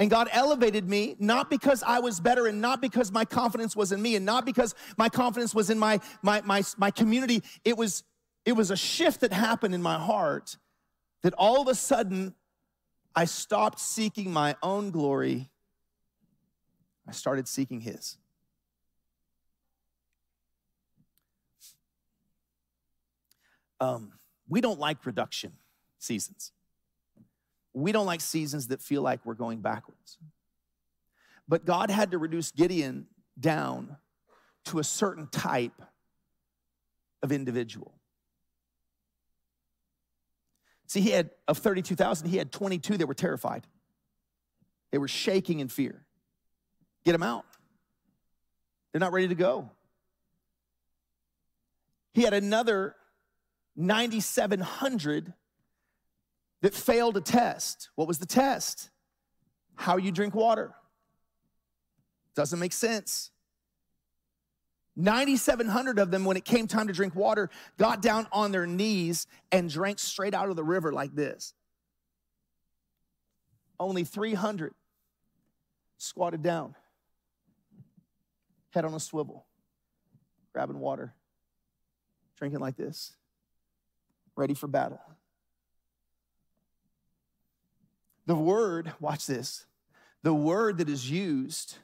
And 0.00 0.08
God 0.08 0.30
elevated 0.32 0.88
me 0.88 1.14
not 1.18 1.50
because 1.50 1.82
I 1.82 2.00
was 2.00 2.20
better 2.20 2.46
and 2.46 2.62
not 2.62 2.80
because 2.80 3.12
my 3.12 3.26
confidence 3.26 3.76
was 3.76 3.92
in 3.92 4.00
me 4.00 4.16
and 4.16 4.24
not 4.24 4.46
because 4.46 4.74
my 4.96 5.10
confidence 5.10 5.54
was 5.54 5.68
in 5.68 5.78
my, 5.78 6.00
my, 6.22 6.40
my, 6.40 6.62
my 6.78 6.90
community. 6.90 7.42
It 7.66 7.76
was, 7.76 8.02
it 8.46 8.52
was 8.52 8.70
a 8.70 8.76
shift 8.78 9.20
that 9.20 9.30
happened 9.30 9.74
in 9.74 9.82
my 9.82 9.98
heart 9.98 10.56
that 11.20 11.34
all 11.34 11.60
of 11.60 11.68
a 11.68 11.74
sudden 11.74 12.34
I 13.14 13.26
stopped 13.26 13.78
seeking 13.78 14.32
my 14.32 14.56
own 14.62 14.90
glory. 14.90 15.50
I 17.06 17.12
started 17.12 17.46
seeking 17.46 17.82
His. 17.82 18.16
Um, 23.78 24.12
we 24.48 24.62
don't 24.62 24.80
like 24.80 25.02
production 25.02 25.52
seasons. 25.98 26.52
We 27.72 27.92
don't 27.92 28.06
like 28.06 28.20
seasons 28.20 28.68
that 28.68 28.82
feel 28.82 29.02
like 29.02 29.24
we're 29.24 29.34
going 29.34 29.60
backwards. 29.60 30.18
But 31.48 31.64
God 31.64 31.90
had 31.90 32.12
to 32.12 32.18
reduce 32.18 32.50
Gideon 32.50 33.06
down 33.38 33.96
to 34.66 34.78
a 34.78 34.84
certain 34.84 35.26
type 35.28 35.80
of 37.22 37.32
individual. 37.32 37.94
See, 40.86 41.00
he 41.00 41.10
had, 41.10 41.30
of 41.46 41.58
32,000, 41.58 42.28
he 42.28 42.36
had 42.36 42.50
22 42.50 42.96
that 42.98 43.06
were 43.06 43.14
terrified. 43.14 43.66
They 44.90 44.98
were 44.98 45.08
shaking 45.08 45.60
in 45.60 45.68
fear. 45.68 46.04
Get 47.04 47.12
them 47.12 47.22
out. 47.22 47.44
They're 48.90 49.00
not 49.00 49.12
ready 49.12 49.28
to 49.28 49.36
go. 49.36 49.70
He 52.12 52.22
had 52.22 52.34
another 52.34 52.96
9,700 53.76 55.32
that 56.62 56.74
failed 56.74 57.16
a 57.16 57.20
test. 57.20 57.90
What 57.94 58.08
was 58.08 58.18
the 58.18 58.26
test? 58.26 58.90
How 59.74 59.96
you 59.96 60.12
drink 60.12 60.34
water. 60.34 60.74
Doesn't 62.34 62.58
make 62.58 62.72
sense. 62.72 63.30
9,700 64.96 65.98
of 65.98 66.10
them, 66.10 66.24
when 66.24 66.36
it 66.36 66.44
came 66.44 66.66
time 66.66 66.88
to 66.88 66.92
drink 66.92 67.14
water, 67.14 67.48
got 67.78 68.02
down 68.02 68.26
on 68.32 68.52
their 68.52 68.66
knees 68.66 69.26
and 69.50 69.70
drank 69.70 69.98
straight 69.98 70.34
out 70.34 70.50
of 70.50 70.56
the 70.56 70.64
river 70.64 70.92
like 70.92 71.14
this. 71.14 71.54
Only 73.78 74.04
300 74.04 74.74
squatted 75.96 76.42
down, 76.42 76.74
head 78.70 78.84
on 78.84 78.92
a 78.92 79.00
swivel, 79.00 79.46
grabbing 80.52 80.78
water, 80.78 81.14
drinking 82.36 82.60
like 82.60 82.76
this, 82.76 83.14
ready 84.36 84.54
for 84.54 84.66
battle. 84.66 85.00
The 88.30 88.36
word, 88.36 88.92
watch 89.00 89.26
this, 89.26 89.66
the 90.22 90.32
word 90.32 90.78
that 90.78 90.88
is 90.88 91.10
used 91.10 91.78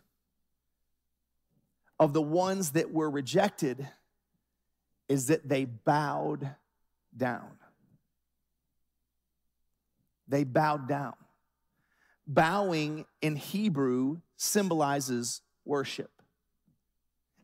of 1.98 2.12
the 2.12 2.22
ones 2.22 2.70
that 2.70 2.92
were 2.92 3.11
rejected 3.11 3.88
is 5.09 5.26
that 5.26 5.48
they 5.48 5.64
bowed 5.64 6.48
down. 7.16 7.50
They 10.28 10.44
bowed 10.44 10.87
down. 10.87 11.14
Bowing 12.28 13.06
in 13.20 13.35
Hebrew 13.35 14.18
symbolizes 14.37 15.40
worship, 15.64 16.12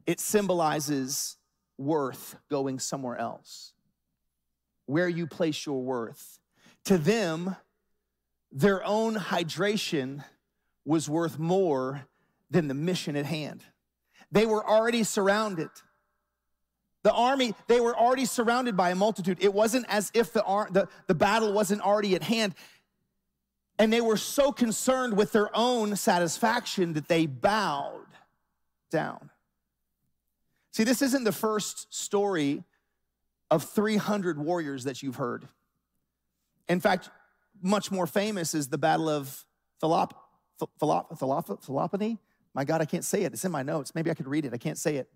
it 0.06 0.20
symbolizes 0.20 1.38
worth 1.76 2.36
going 2.48 2.78
somewhere 2.78 3.16
else, 3.16 3.72
where 4.86 5.08
you 5.08 5.26
place 5.26 5.66
your 5.66 5.82
worth. 5.82 6.38
To 6.84 6.98
them, 6.98 7.56
their 8.52 8.84
own 8.84 9.16
hydration 9.16 10.24
was 10.84 11.08
worth 11.08 11.38
more 11.38 12.06
than 12.50 12.68
the 12.68 12.74
mission 12.74 13.16
at 13.16 13.24
hand. 13.24 13.62
They 14.30 14.46
were 14.46 14.66
already 14.66 15.04
surrounded. 15.04 15.70
The 17.02 17.12
army, 17.12 17.54
they 17.66 17.80
were 17.80 17.96
already 17.96 18.26
surrounded 18.26 18.76
by 18.76 18.90
a 18.90 18.94
multitude. 18.94 19.38
It 19.40 19.52
wasn't 19.52 19.86
as 19.88 20.10
if 20.14 20.32
the, 20.32 20.42
the, 20.70 20.88
the 21.06 21.14
battle 21.14 21.52
wasn't 21.52 21.80
already 21.80 22.14
at 22.14 22.22
hand. 22.22 22.54
And 23.78 23.92
they 23.92 24.00
were 24.00 24.18
so 24.18 24.52
concerned 24.52 25.16
with 25.16 25.32
their 25.32 25.50
own 25.56 25.96
satisfaction 25.96 26.92
that 26.92 27.08
they 27.08 27.26
bowed 27.26 28.06
down. 28.90 29.30
See, 30.72 30.84
this 30.84 31.02
isn't 31.02 31.24
the 31.24 31.32
first 31.32 31.92
story 31.92 32.62
of 33.50 33.64
300 33.64 34.38
warriors 34.38 34.84
that 34.84 35.02
you've 35.02 35.16
heard. 35.16 35.48
In 36.68 36.80
fact, 36.80 37.10
much 37.62 37.90
more 37.90 38.07
famous 38.07 38.55
is 38.55 38.68
the 38.68 38.79
Battle 38.79 39.09
of 39.09 39.44
Philop, 39.83 40.12
Philop, 40.61 41.18
Philop, 41.18 41.64
Philopony. 41.64 42.18
My 42.55 42.64
God, 42.64 42.81
I 42.81 42.85
can't 42.85 43.05
say 43.05 43.22
it. 43.22 43.33
It's 43.33 43.44
in 43.44 43.53
my 43.53 43.62
notes. 43.62 43.94
Maybe 43.94 44.11
I 44.11 44.14
could 44.14 44.29
read 44.29 44.44
it. 44.44 44.53
I 44.53 44.59
can't 44.59 44.77
say 44.77 44.96
it. 44.96 45.09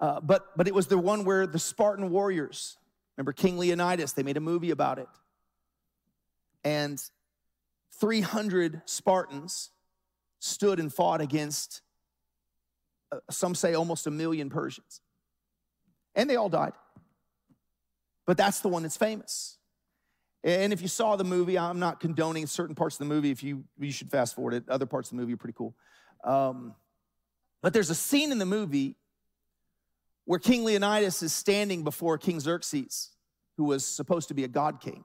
Uh, 0.00 0.20
but, 0.20 0.56
but 0.56 0.68
it 0.68 0.74
was 0.74 0.86
the 0.86 0.96
one 0.96 1.24
where 1.24 1.46
the 1.46 1.58
Spartan 1.58 2.10
warriors, 2.10 2.78
remember 3.16 3.32
King 3.32 3.58
Leonidas, 3.58 4.12
they 4.12 4.22
made 4.22 4.36
a 4.36 4.40
movie 4.40 4.70
about 4.70 4.98
it. 4.98 5.08
And 6.64 7.02
300 8.00 8.82
Spartans 8.84 9.70
stood 10.38 10.78
and 10.78 10.92
fought 10.92 11.20
against, 11.20 11.82
uh, 13.10 13.18
some 13.30 13.54
say, 13.54 13.74
almost 13.74 14.06
a 14.06 14.10
million 14.10 14.50
Persians. 14.50 15.00
And 16.14 16.30
they 16.30 16.36
all 16.36 16.48
died. 16.48 16.72
But 18.24 18.36
that's 18.36 18.60
the 18.60 18.68
one 18.68 18.82
that's 18.82 18.96
famous. 18.96 19.57
And 20.44 20.72
if 20.72 20.80
you 20.80 20.88
saw 20.88 21.16
the 21.16 21.24
movie, 21.24 21.58
I'm 21.58 21.80
not 21.80 22.00
condoning 22.00 22.46
certain 22.46 22.74
parts 22.74 22.94
of 22.94 23.00
the 23.00 23.12
movie. 23.12 23.30
If 23.30 23.42
you, 23.42 23.64
you 23.78 23.90
should 23.90 24.10
fast 24.10 24.34
forward 24.34 24.54
it. 24.54 24.68
Other 24.68 24.86
parts 24.86 25.10
of 25.10 25.16
the 25.16 25.20
movie 25.20 25.34
are 25.34 25.36
pretty 25.36 25.56
cool. 25.56 25.74
Um, 26.24 26.74
but 27.60 27.72
there's 27.72 27.90
a 27.90 27.94
scene 27.94 28.30
in 28.30 28.38
the 28.38 28.46
movie 28.46 28.96
where 30.24 30.38
King 30.38 30.64
Leonidas 30.64 31.22
is 31.22 31.32
standing 31.32 31.82
before 31.82 32.18
King 32.18 32.38
Xerxes, 32.38 33.10
who 33.56 33.64
was 33.64 33.84
supposed 33.84 34.28
to 34.28 34.34
be 34.34 34.44
a 34.44 34.48
god 34.48 34.80
king. 34.80 35.04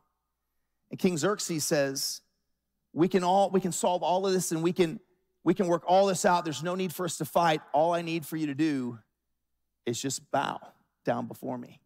And 0.91 0.99
King 0.99 1.17
Xerxes 1.17 1.63
says, 1.63 2.21
"We 2.91 3.07
can 3.07 3.23
all 3.23 3.49
we 3.49 3.59
can 3.59 3.71
solve 3.71 4.03
all 4.03 4.27
of 4.27 4.33
this 4.33 4.51
and 4.51 4.61
we 4.61 4.73
can 4.73 4.99
we 5.43 5.53
can 5.53 5.67
work 5.67 5.83
all 5.87 6.07
this 6.07 6.25
out. 6.25 6.43
There's 6.43 6.61
no 6.61 6.75
need 6.75 6.93
for 6.93 7.05
us 7.05 7.17
to 7.17 7.25
fight. 7.25 7.61
All 7.71 7.93
I 7.93 8.01
need 8.01 8.25
for 8.25 8.37
you 8.37 8.47
to 8.47 8.53
do 8.53 8.99
is 9.85 9.99
just 9.99 10.29
bow 10.29 10.59
down 11.05 11.27
before 11.27 11.57
me." 11.57 11.81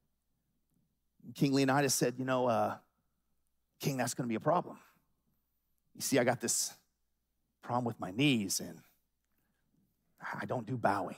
And 1.24 1.34
King 1.34 1.54
Leonidas 1.54 1.94
said, 1.94 2.16
"You 2.18 2.26
know, 2.26 2.48
uh, 2.48 2.78
King, 3.80 3.98
that's 3.98 4.14
going 4.14 4.26
to 4.26 4.30
be 4.30 4.36
a 4.36 4.40
problem. 4.40 4.78
You 5.96 6.02
see, 6.02 6.20
I 6.20 6.24
got 6.24 6.42
this 6.42 6.74
problem 7.62 7.86
with 7.86 8.00
my 8.00 8.12
knees 8.12 8.60
and 8.60 8.80
I 10.40 10.46
don't 10.46 10.66
do 10.66 10.78
bowing. 10.78 11.18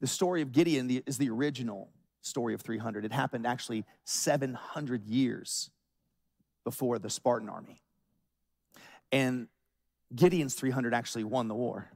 The 0.00 0.06
story 0.06 0.42
of 0.42 0.52
Gideon 0.52 1.02
is 1.06 1.18
the 1.18 1.28
original 1.30 1.90
story 2.22 2.54
of 2.54 2.62
300. 2.62 3.04
It 3.04 3.12
happened 3.12 3.46
actually 3.46 3.84
700 4.04 5.06
years 5.06 5.70
before 6.64 6.98
the 6.98 7.10
Spartan 7.10 7.48
army. 7.48 7.80
And 9.10 9.48
Gideon's 10.14 10.54
300 10.54 10.94
actually 10.94 11.24
won 11.24 11.48
the 11.48 11.54
war. 11.54 11.90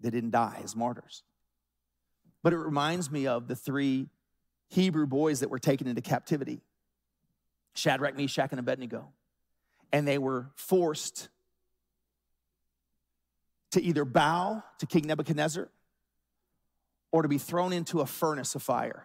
They 0.00 0.10
didn't 0.10 0.30
die 0.30 0.60
as 0.62 0.76
martyrs. 0.76 1.22
But 2.42 2.52
it 2.52 2.58
reminds 2.58 3.10
me 3.10 3.26
of 3.26 3.48
the 3.48 3.56
three 3.56 4.08
Hebrew 4.68 5.06
boys 5.06 5.40
that 5.40 5.48
were 5.48 5.58
taken 5.58 5.86
into 5.86 6.02
captivity 6.02 6.60
Shadrach, 7.74 8.16
Meshach, 8.16 8.50
and 8.50 8.60
Abednego. 8.60 9.08
And 9.92 10.06
they 10.08 10.18
were 10.18 10.50
forced 10.54 11.28
to 13.72 13.82
either 13.82 14.04
bow 14.04 14.62
to 14.78 14.86
King 14.86 15.06
Nebuchadnezzar 15.06 15.68
or 17.12 17.22
to 17.22 17.28
be 17.28 17.38
thrown 17.38 17.72
into 17.72 18.00
a 18.00 18.06
furnace 18.06 18.54
of 18.54 18.62
fire. 18.62 19.04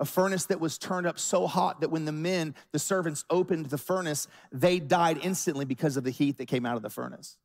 A 0.00 0.04
furnace 0.04 0.46
that 0.46 0.60
was 0.60 0.78
turned 0.78 1.06
up 1.06 1.18
so 1.18 1.46
hot 1.46 1.80
that 1.80 1.90
when 1.90 2.04
the 2.04 2.12
men, 2.12 2.54
the 2.72 2.78
servants, 2.78 3.24
opened 3.30 3.66
the 3.66 3.78
furnace, 3.78 4.26
they 4.50 4.80
died 4.80 5.18
instantly 5.22 5.64
because 5.64 5.96
of 5.96 6.04
the 6.04 6.10
heat 6.10 6.38
that 6.38 6.46
came 6.46 6.64
out 6.64 6.76
of 6.76 6.82
the 6.82 6.90
furnace. 6.90 7.36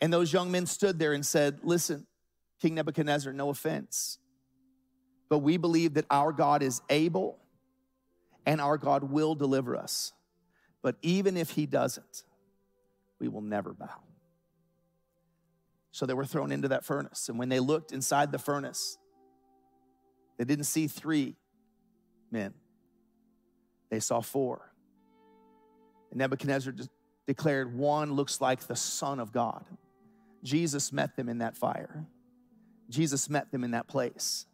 And 0.00 0.12
those 0.12 0.32
young 0.32 0.50
men 0.50 0.66
stood 0.66 0.98
there 0.98 1.12
and 1.12 1.24
said, 1.24 1.60
Listen, 1.62 2.06
King 2.60 2.74
Nebuchadnezzar, 2.74 3.32
no 3.32 3.50
offense, 3.50 4.18
but 5.28 5.38
we 5.38 5.56
believe 5.56 5.94
that 5.94 6.06
our 6.10 6.32
God 6.32 6.62
is 6.62 6.80
able 6.88 7.39
and 8.46 8.60
our 8.60 8.78
God 8.78 9.04
will 9.04 9.34
deliver 9.34 9.76
us. 9.76 10.12
But 10.82 10.96
even 11.02 11.36
if 11.36 11.50
He 11.50 11.66
doesn't, 11.66 12.24
we 13.18 13.28
will 13.28 13.42
never 13.42 13.72
bow. 13.72 14.00
So 15.92 16.06
they 16.06 16.14
were 16.14 16.24
thrown 16.24 16.52
into 16.52 16.68
that 16.68 16.84
furnace. 16.84 17.28
And 17.28 17.38
when 17.38 17.48
they 17.48 17.60
looked 17.60 17.92
inside 17.92 18.32
the 18.32 18.38
furnace, 18.38 18.96
they 20.38 20.44
didn't 20.44 20.64
see 20.64 20.86
three 20.86 21.36
men, 22.30 22.54
they 23.90 24.00
saw 24.00 24.20
four. 24.20 24.72
And 26.10 26.18
Nebuchadnezzar 26.18 26.72
declared, 27.26 27.76
One 27.76 28.12
looks 28.12 28.40
like 28.40 28.66
the 28.66 28.76
Son 28.76 29.20
of 29.20 29.32
God. 29.32 29.64
Jesus 30.42 30.92
met 30.92 31.16
them 31.16 31.28
in 31.28 31.38
that 31.38 31.56
fire. 31.56 32.06
Jesus 32.88 33.28
met 33.28 33.52
them 33.52 33.62
in 33.62 33.72
that 33.72 33.86
place 33.86 34.46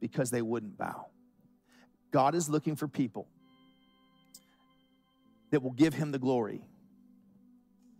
because 0.00 0.30
they 0.30 0.42
wouldn't 0.42 0.76
bow. 0.76 1.06
God 2.10 2.34
is 2.34 2.48
looking 2.48 2.76
for 2.76 2.88
people 2.88 3.28
that 5.50 5.62
will 5.62 5.72
give 5.72 5.94
him 5.94 6.12
the 6.12 6.18
glory 6.18 6.62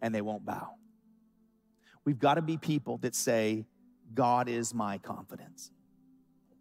and 0.03 0.15
they 0.15 0.21
won't 0.21 0.45
bow. 0.45 0.71
We've 2.05 2.19
got 2.19 2.35
to 2.35 2.43
be 2.43 2.57
people 2.57 2.99
that 2.99 3.15
say, 3.15 3.67
God 4.15 4.49
is 4.49 4.75
my 4.75 4.99
confidence. 4.99 5.71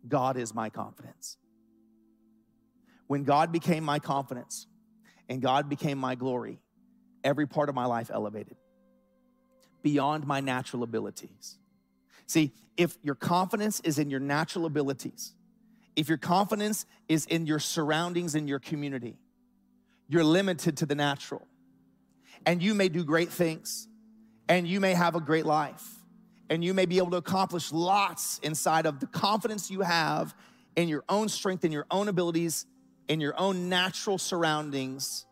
God 0.08 0.38
is 0.38 0.54
my 0.54 0.70
confidence. 0.70 1.38
When 3.08 3.24
God 3.24 3.52
became 3.52 3.84
my 3.84 4.00
confidence 4.00 4.68
and 5.28 5.42
God 5.42 5.70
became 5.70 5.98
my 5.98 6.16
glory, 6.16 6.60
every 7.24 7.48
part 7.48 7.70
of 7.70 7.76
my 7.76 7.86
life 7.86 8.12
elevated 8.14 8.58
beyond 9.82 10.28
my 10.28 10.40
natural 10.42 10.84
abilities. 10.84 11.58
See, 12.28 12.52
if 12.78 12.98
your 13.02 13.16
confidence 13.16 13.80
is 13.82 13.98
in 13.98 14.10
your 14.10 14.20
natural 14.20 14.66
abilities, 14.66 15.34
if 16.00 16.08
your 16.08 16.18
confidence 16.18 16.86
is 17.10 17.26
in 17.26 17.46
your 17.46 17.60
surroundings 17.60 18.34
in 18.34 18.48
your 18.48 18.60
community, 18.60 19.18
you're 20.08 20.24
limited 20.24 20.78
to 20.78 20.86
the 20.86 20.96
natural. 20.96 21.46
And 22.46 22.64
you 22.64 22.74
may 22.74 22.88
do 22.88 23.04
great 23.04 23.30
things, 23.30 23.90
and 24.48 24.66
you 24.66 24.80
may 24.80 24.94
have 24.94 25.16
a 25.16 25.20
great 25.20 25.46
life, 25.46 25.86
and 26.50 26.64
you 26.64 26.74
may 26.74 26.86
be 26.86 27.00
able 27.00 27.12
to 27.12 27.18
accomplish 27.18 27.74
lots 27.74 28.40
inside 28.44 28.86
of 28.86 29.02
the 29.02 29.08
confidence 29.08 29.70
you 29.70 29.82
have 29.82 30.34
in 30.78 30.88
your 30.88 31.04
own 31.10 31.28
strength, 31.28 31.66
in 31.66 31.74
your 31.74 31.86
own 31.92 32.08
abilities, 32.08 32.66
in 33.10 33.20
your 33.20 33.38
own 33.38 33.68
natural 33.68 34.18
surroundings. 34.18 35.26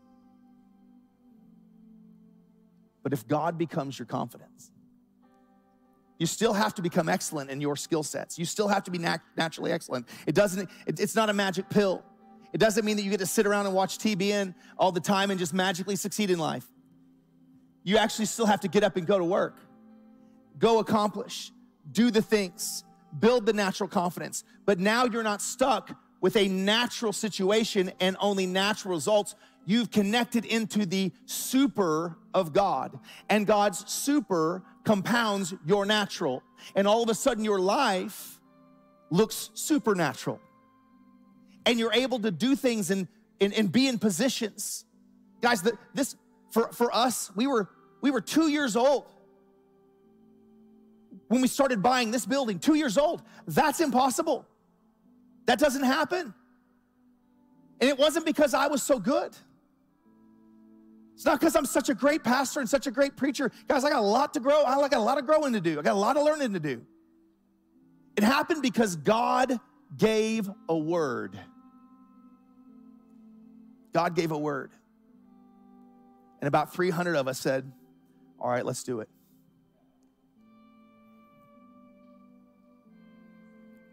But 3.03 3.13
if 3.13 3.25
God 3.25 3.57
becomes 3.57 3.97
your 3.97 4.05
confidence, 4.05 4.69
you 6.17 6.25
still 6.25 6.53
have 6.53 6.73
to 6.75 6.81
become 6.81 7.09
excellent 7.09 7.49
in 7.49 7.61
your 7.61 7.75
skill 7.75 8.03
sets. 8.03 8.39
You 8.39 8.45
still 8.45 8.67
have 8.67 8.83
to 8.85 8.91
be 8.91 8.97
nat- 8.97 9.21
naturally 9.35 9.71
excellent. 9.71 10.07
It 10.25 10.35
doesn't, 10.35 10.69
it, 10.85 10.99
it's 10.99 11.15
not 11.15 11.29
a 11.29 11.33
magic 11.33 11.69
pill. 11.69 12.03
It 12.53 12.59
doesn't 12.59 12.85
mean 12.85 12.97
that 12.97 13.03
you 13.03 13.11
get 13.11 13.19
to 13.19 13.25
sit 13.25 13.45
around 13.45 13.65
and 13.65 13.75
watch 13.75 13.97
TBN 13.97 14.55
all 14.77 14.91
the 14.91 14.99
time 14.99 15.29
and 15.31 15.39
just 15.39 15.53
magically 15.53 15.95
succeed 15.95 16.31
in 16.31 16.39
life. 16.39 16.65
You 17.83 17.97
actually 17.97 18.25
still 18.25 18.45
have 18.45 18.61
to 18.61 18.67
get 18.67 18.83
up 18.83 18.97
and 18.97 19.05
go 19.05 19.17
to 19.17 19.23
work, 19.23 19.59
go 20.57 20.79
accomplish, 20.79 21.51
do 21.91 22.11
the 22.11 22.21
things, 22.21 22.83
build 23.19 23.45
the 23.45 23.53
natural 23.53 23.87
confidence. 23.87 24.43
But 24.65 24.79
now 24.79 25.05
you're 25.05 25.23
not 25.23 25.41
stuck 25.41 25.95
with 26.19 26.35
a 26.35 26.47
natural 26.47 27.13
situation 27.13 27.91
and 27.99 28.17
only 28.19 28.45
natural 28.45 28.93
results. 28.93 29.35
You've 29.65 29.91
connected 29.91 30.45
into 30.45 30.85
the 30.85 31.11
super 31.25 32.17
of 32.33 32.53
God, 32.53 32.97
and 33.29 33.45
God's 33.45 33.89
super 33.91 34.63
compounds 34.87 35.53
your 35.65 35.85
natural. 35.85 36.41
And 36.73 36.87
all 36.87 37.03
of 37.03 37.09
a 37.09 37.13
sudden, 37.13 37.43
your 37.43 37.59
life 37.59 38.39
looks 39.09 39.51
supernatural. 39.53 40.39
And 41.65 41.77
you're 41.77 41.93
able 41.93 42.19
to 42.19 42.31
do 42.31 42.55
things 42.55 42.89
and, 42.89 43.07
and, 43.41 43.53
and 43.53 43.69
be 43.69 43.89
in 43.89 43.99
positions. 43.99 44.85
Guys, 45.41 45.61
the, 45.61 45.77
this 45.93 46.15
for, 46.51 46.71
for 46.71 46.95
us, 46.95 47.29
we 47.35 47.45
were 47.45 47.69
we 47.99 48.11
were 48.11 48.21
two 48.21 48.47
years 48.47 48.75
old 48.77 49.05
when 51.27 51.41
we 51.41 51.47
started 51.47 51.83
buying 51.83 52.11
this 52.11 52.25
building, 52.25 52.57
two 52.57 52.75
years 52.75 52.97
old. 52.97 53.21
That's 53.45 53.81
impossible. 53.81 54.45
That 55.47 55.59
doesn't 55.59 55.83
happen. 55.83 56.33
And 57.81 57.89
it 57.89 57.97
wasn't 57.97 58.25
because 58.25 58.53
I 58.53 58.67
was 58.67 58.81
so 58.81 58.99
good. 58.99 59.35
It's 61.17 61.25
not 61.25 61.39
because 61.39 61.55
I'm 61.55 61.65
such 61.65 61.89
a 61.89 61.95
great 61.95 62.23
pastor 62.23 62.59
and 62.59 62.69
such 62.69 62.85
a 62.85 62.91
great 62.91 63.17
preacher. 63.17 63.51
Guys, 63.67 63.83
I 63.83 63.89
got 63.89 63.97
a 63.97 64.05
lot 64.05 64.35
to 64.35 64.39
grow. 64.39 64.63
I 64.63 64.87
got 64.87 64.93
a 64.93 64.99
lot 64.99 65.17
of 65.17 65.25
growing 65.25 65.53
to 65.53 65.59
do. 65.59 65.79
I 65.79 65.81
got 65.81 65.95
a 65.95 65.99
lot 65.99 66.15
of 66.15 66.23
learning 66.23 66.53
to 66.53 66.59
do. 66.59 66.85
It 68.15 68.23
happened 68.23 68.61
because 68.61 68.95
God 68.95 69.59
gave 69.97 70.47
a 70.69 70.77
word. 70.77 71.35
God 73.93 74.15
gave 74.15 74.29
a 74.31 74.37
word. 74.37 74.69
And 76.39 76.47
about 76.47 76.71
300 76.71 77.15
of 77.15 77.27
us 77.27 77.39
said, 77.39 77.71
All 78.39 78.51
right, 78.51 78.63
let's 78.63 78.83
do 78.83 78.99
it. 78.99 79.09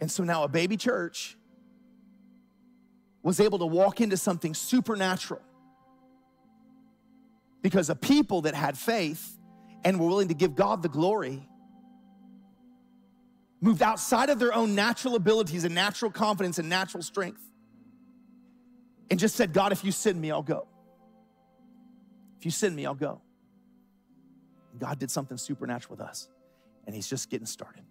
And 0.03 0.11
so 0.11 0.25
now 0.25 0.45
a 0.45 0.49
baby 0.49 0.77
church 0.77 1.39
was 3.23 3.41
able 3.41 3.61
to 3.61 3.67
walk 3.67 4.03
into 4.03 4.19
something 4.19 4.53
supernatural 4.53 5.41
Because 7.65 7.89
a 7.89 7.97
people 7.97 8.43
that 8.43 8.55
had 8.55 8.77
faith 8.77 9.39
and 9.85 9.99
were 9.99 10.07
willing 10.07 10.29
to 10.29 10.35
give 10.35 10.55
God 10.55 10.83
the 10.83 10.89
glory 10.91 11.49
moved 13.63 13.81
outside 13.81 14.29
of 14.29 14.39
their 14.39 14.53
own 14.53 14.75
natural 14.75 15.15
abilities 15.15 15.65
and 15.65 15.75
natural 15.75 16.11
confidence 16.11 16.59
and 16.59 16.69
natural 16.69 17.03
strength 17.03 17.41
and 19.11 19.19
just 19.19 19.35
said, 19.35 19.55
God, 19.55 19.73
if 19.73 19.83
you 19.83 19.93
send 19.93 20.21
me, 20.21 20.31
I'll 20.31 20.43
go. 20.43 20.69
If 22.39 22.45
you 22.45 22.51
send 22.51 22.77
me, 22.77 22.85
I'll 22.85 22.95
go. 22.95 23.23
God 24.79 24.99
did 24.99 25.11
something 25.11 25.39
supernatural 25.39 25.97
with 25.97 26.07
us, 26.07 26.29
and 26.87 26.95
He's 26.95 27.09
just 27.09 27.31
getting 27.31 27.47
started. 27.47 27.85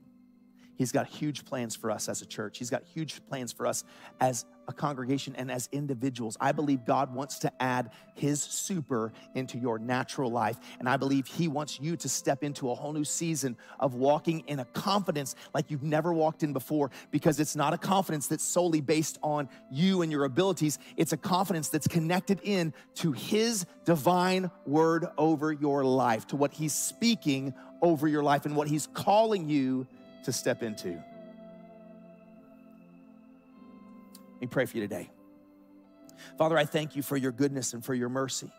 He's 0.75 0.91
got 0.91 1.07
huge 1.07 1.45
plans 1.45 1.75
for 1.75 1.91
us 1.91 2.09
as 2.09 2.21
a 2.21 2.25
church. 2.25 2.57
He's 2.57 2.69
got 2.69 2.83
huge 2.83 3.25
plans 3.27 3.51
for 3.51 3.67
us 3.67 3.83
as 4.19 4.45
a 4.67 4.73
congregation 4.73 5.35
and 5.35 5.51
as 5.51 5.67
individuals. 5.71 6.37
I 6.39 6.51
believe 6.51 6.85
God 6.85 7.13
wants 7.13 7.39
to 7.39 7.51
add 7.61 7.91
His 8.15 8.41
super 8.41 9.11
into 9.35 9.57
your 9.57 9.77
natural 9.77 10.31
life. 10.31 10.57
And 10.79 10.87
I 10.87 10.97
believe 10.97 11.27
He 11.27 11.47
wants 11.47 11.79
you 11.79 11.95
to 11.97 12.09
step 12.09 12.43
into 12.43 12.71
a 12.71 12.75
whole 12.75 12.93
new 12.93 13.03
season 13.03 13.57
of 13.79 13.93
walking 13.95 14.41
in 14.47 14.59
a 14.59 14.65
confidence 14.65 15.35
like 15.53 15.69
you've 15.69 15.83
never 15.83 16.13
walked 16.13 16.43
in 16.43 16.53
before 16.53 16.91
because 17.11 17.39
it's 17.39 17.55
not 17.55 17.73
a 17.73 17.77
confidence 17.77 18.27
that's 18.27 18.43
solely 18.43 18.81
based 18.81 19.19
on 19.21 19.49
you 19.69 20.01
and 20.01 20.11
your 20.11 20.23
abilities. 20.23 20.79
It's 20.97 21.13
a 21.13 21.17
confidence 21.17 21.69
that's 21.69 21.87
connected 21.87 22.39
in 22.43 22.73
to 22.95 23.11
His 23.11 23.65
divine 23.85 24.49
word 24.65 25.05
over 25.17 25.51
your 25.51 25.83
life, 25.83 26.25
to 26.27 26.35
what 26.35 26.53
He's 26.53 26.73
speaking 26.73 27.53
over 27.81 28.07
your 28.07 28.23
life 28.23 28.45
and 28.45 28.55
what 28.55 28.67
He's 28.67 28.87
calling 28.87 29.49
you 29.49 29.87
to 30.23 30.31
step 30.31 30.63
into. 30.63 30.89
Let 30.89 31.01
me 34.41 34.47
pray 34.47 34.65
for 34.65 34.77
you 34.77 34.83
today. 34.83 35.09
Father, 36.37 36.57
I 36.57 36.65
thank 36.65 36.95
you 36.95 37.01
for 37.01 37.17
your 37.17 37.31
goodness 37.31 37.73
and 37.73 37.83
for 37.83 37.93
your 37.93 38.09
mercy. 38.09 38.49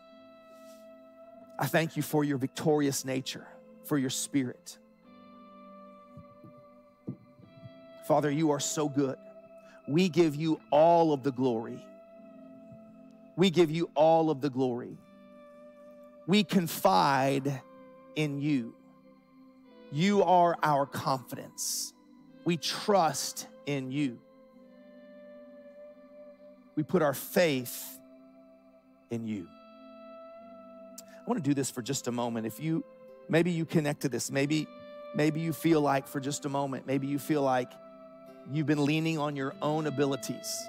I 1.59 1.67
thank 1.67 1.97
you 1.97 2.03
for 2.03 2.25
your 2.25 2.39
victorious 2.39 3.05
nature, 3.05 3.47
for 3.85 3.99
your 3.99 4.11
spirit. 4.11 4.79
Father, 8.07 8.31
you 8.31 8.51
are 8.51 8.61
so 8.61 8.89
good. 8.89 9.17
We 9.89 10.09
give 10.09 10.35
you 10.35 10.61
all 10.71 11.13
of 11.13 11.23
the 11.23 11.33
glory. 11.33 11.85
We 13.37 13.51
give 13.51 13.71
you 13.71 13.91
all 13.95 14.31
of 14.31 14.41
the 14.41 14.51
glory. 14.51 14.97
We 16.27 16.45
confide 16.45 17.61
in 18.15 18.41
you. 18.41 18.75
You 19.95 20.25
are 20.25 20.57
our 20.61 20.87
confidence. 20.87 21.93
We 22.45 22.57
trust 22.57 23.47
in 23.65 23.93
you. 23.93 24.19
We 26.75 26.83
put 26.83 27.01
our 27.01 27.15
faith 27.15 28.01
in 29.13 29.25
you. 29.29 29.47
I 31.01 31.31
want 31.31 31.43
to 31.43 31.49
do 31.49 31.55
this 31.55 31.71
for 31.71 31.81
just 31.81 32.09
a 32.09 32.13
moment. 32.13 32.45
If 32.45 32.59
you 32.59 32.85
maybe 33.29 33.53
you 33.53 33.65
connect 33.65 34.03
to 34.03 34.09
this, 34.09 34.33
maybe 34.33 34.67
maybe 35.15 35.39
you 35.39 35.53
feel 35.53 35.81
like 35.81 36.09
for 36.09 36.19
just 36.19 36.45
a 36.45 36.49
moment, 36.49 36.89
maybe 36.89 37.07
you 37.07 37.21
feel 37.21 37.43
like 37.43 37.71
you've 38.53 38.67
been 38.67 38.85
leaning 38.85 39.19
on 39.19 39.37
your 39.37 39.55
own 39.63 39.87
abilities. 39.87 40.69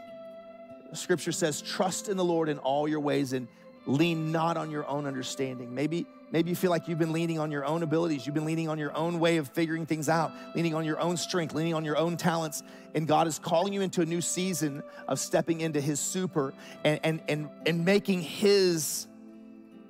Scripture 0.93 1.32
says, 1.32 1.63
trust 1.63 2.09
in 2.09 2.15
the 2.15 2.23
Lord 2.23 2.47
in 2.47 2.59
all 2.59 2.88
your 2.88 2.99
ways 2.99 3.34
and 3.34 3.47
lean 3.86 4.31
not 4.31 4.57
on 4.57 4.71
your 4.71 4.88
own 4.88 5.05
understanding. 5.05 5.73
Maybe 5.73 6.05
Maybe 6.31 6.49
you 6.49 6.55
feel 6.57 6.71
like 6.71 6.89
you've 6.89 6.99
been 6.99 7.13
leaning 7.13 7.39
on 7.39 7.49
your 7.49 7.65
own 7.65 7.83
abilities. 7.83 8.25
You've 8.25 8.36
been 8.36 8.43
leaning 8.43 8.67
on 8.67 8.77
your 8.77 8.93
own 8.93 9.19
way 9.19 9.38
of 9.38 9.47
figuring 9.47 9.86
things 9.86 10.09
out, 10.09 10.33
leaning 10.53 10.75
on 10.75 10.83
your 10.83 10.99
own 10.99 11.15
strength, 11.17 11.53
leaning 11.53 11.73
on 11.73 11.86
your 11.86 11.97
own 11.97 12.17
talents. 12.17 12.63
And 12.93 13.07
God 13.07 13.27
is 13.27 13.39
calling 13.39 13.71
you 13.71 13.81
into 13.81 14.01
a 14.01 14.05
new 14.05 14.19
season 14.19 14.83
of 15.07 15.19
stepping 15.19 15.61
into 15.61 15.79
his 15.79 15.97
super 15.99 16.53
and, 16.83 16.99
and, 17.03 17.21
and, 17.29 17.49
and 17.65 17.86
making 17.86 18.21
his 18.21 19.07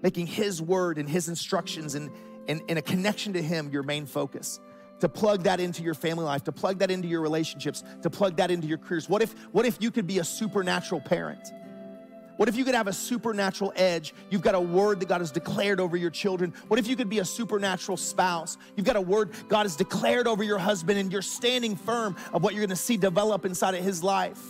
making 0.03 0.27
his 0.27 0.61
word 0.61 0.99
and 0.99 1.09
his 1.09 1.29
instructions 1.29 1.95
and, 1.95 2.11
and, 2.47 2.61
and 2.69 2.77
a 2.77 2.81
connection 2.81 3.33
to 3.33 3.41
him 3.41 3.71
your 3.71 3.81
main 3.81 4.05
focus 4.05 4.59
to 4.99 5.09
plug 5.09 5.43
that 5.43 5.59
into 5.59 5.81
your 5.81 5.95
family 5.95 6.25
life 6.25 6.43
to 6.43 6.51
plug 6.51 6.77
that 6.77 6.91
into 6.91 7.07
your 7.07 7.21
relationships 7.21 7.83
to 8.03 8.09
plug 8.11 8.35
that 8.35 8.51
into 8.51 8.67
your 8.67 8.77
careers 8.77 9.09
what 9.09 9.23
if 9.23 9.33
what 9.51 9.65
if 9.65 9.77
you 9.79 9.89
could 9.89 10.05
be 10.05 10.19
a 10.19 10.23
supernatural 10.23 11.01
parent 11.01 11.51
what 12.38 12.49
if 12.49 12.57
you 12.57 12.65
could 12.65 12.75
have 12.75 12.88
a 12.88 12.93
supernatural 12.93 13.71
edge? 13.75 14.13
You've 14.29 14.41
got 14.41 14.55
a 14.55 14.59
word 14.59 14.99
that 14.99 15.07
God 15.07 15.21
has 15.21 15.31
declared 15.31 15.79
over 15.79 15.95
your 15.95 16.09
children. 16.09 16.53
What 16.67 16.79
if 16.79 16.88
you 16.88 16.95
could 16.95 17.09
be 17.09 17.19
a 17.19 17.25
supernatural 17.25 17.95
spouse? 17.97 18.57
You've 18.75 18.86
got 18.86 18.97
a 18.97 19.01
word 19.01 19.31
God 19.47 19.63
has 19.63 19.75
declared 19.75 20.27
over 20.27 20.43
your 20.43 20.57
husband, 20.57 20.99
and 20.99 21.11
you're 21.11 21.21
standing 21.21 21.77
firm 21.77 22.15
of 22.33 22.43
what 22.43 22.53
you're 22.53 22.65
gonna 22.65 22.75
see 22.75 22.97
develop 22.97 23.45
inside 23.45 23.73
of 23.73 23.83
his 23.83 24.03
life. 24.03 24.41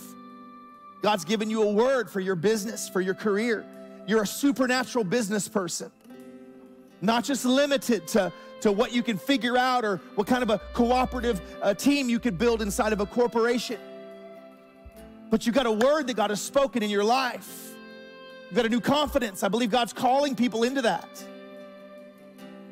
God's 1.02 1.24
given 1.24 1.48
you 1.48 1.62
a 1.62 1.72
word 1.72 2.10
for 2.10 2.18
your 2.18 2.34
business, 2.34 2.88
for 2.88 3.00
your 3.00 3.14
career. 3.14 3.64
You're 4.08 4.22
a 4.22 4.26
supernatural 4.26 5.04
business 5.04 5.48
person, 5.48 5.92
not 7.00 7.22
just 7.22 7.44
limited 7.44 8.08
to, 8.08 8.32
to 8.62 8.72
what 8.72 8.92
you 8.92 9.04
can 9.04 9.16
figure 9.16 9.56
out 9.56 9.84
or 9.84 9.98
what 10.16 10.26
kind 10.26 10.42
of 10.42 10.50
a 10.50 10.58
cooperative 10.72 11.40
uh, 11.62 11.74
team 11.74 12.08
you 12.08 12.18
could 12.18 12.36
build 12.36 12.62
inside 12.62 12.92
of 12.92 13.00
a 13.00 13.06
corporation. 13.06 13.78
But 15.30 15.46
you've 15.46 15.54
got 15.54 15.66
a 15.66 15.72
word 15.72 16.08
that 16.08 16.14
God 16.14 16.30
has 16.30 16.40
spoken 16.40 16.82
in 16.82 16.90
your 16.90 17.04
life 17.04 17.75
You've 18.46 18.56
got 18.56 18.66
a 18.66 18.68
new 18.68 18.80
confidence. 18.80 19.42
I 19.42 19.48
believe 19.48 19.70
God's 19.70 19.92
calling 19.92 20.34
people 20.34 20.62
into 20.62 20.82
that. 20.82 21.08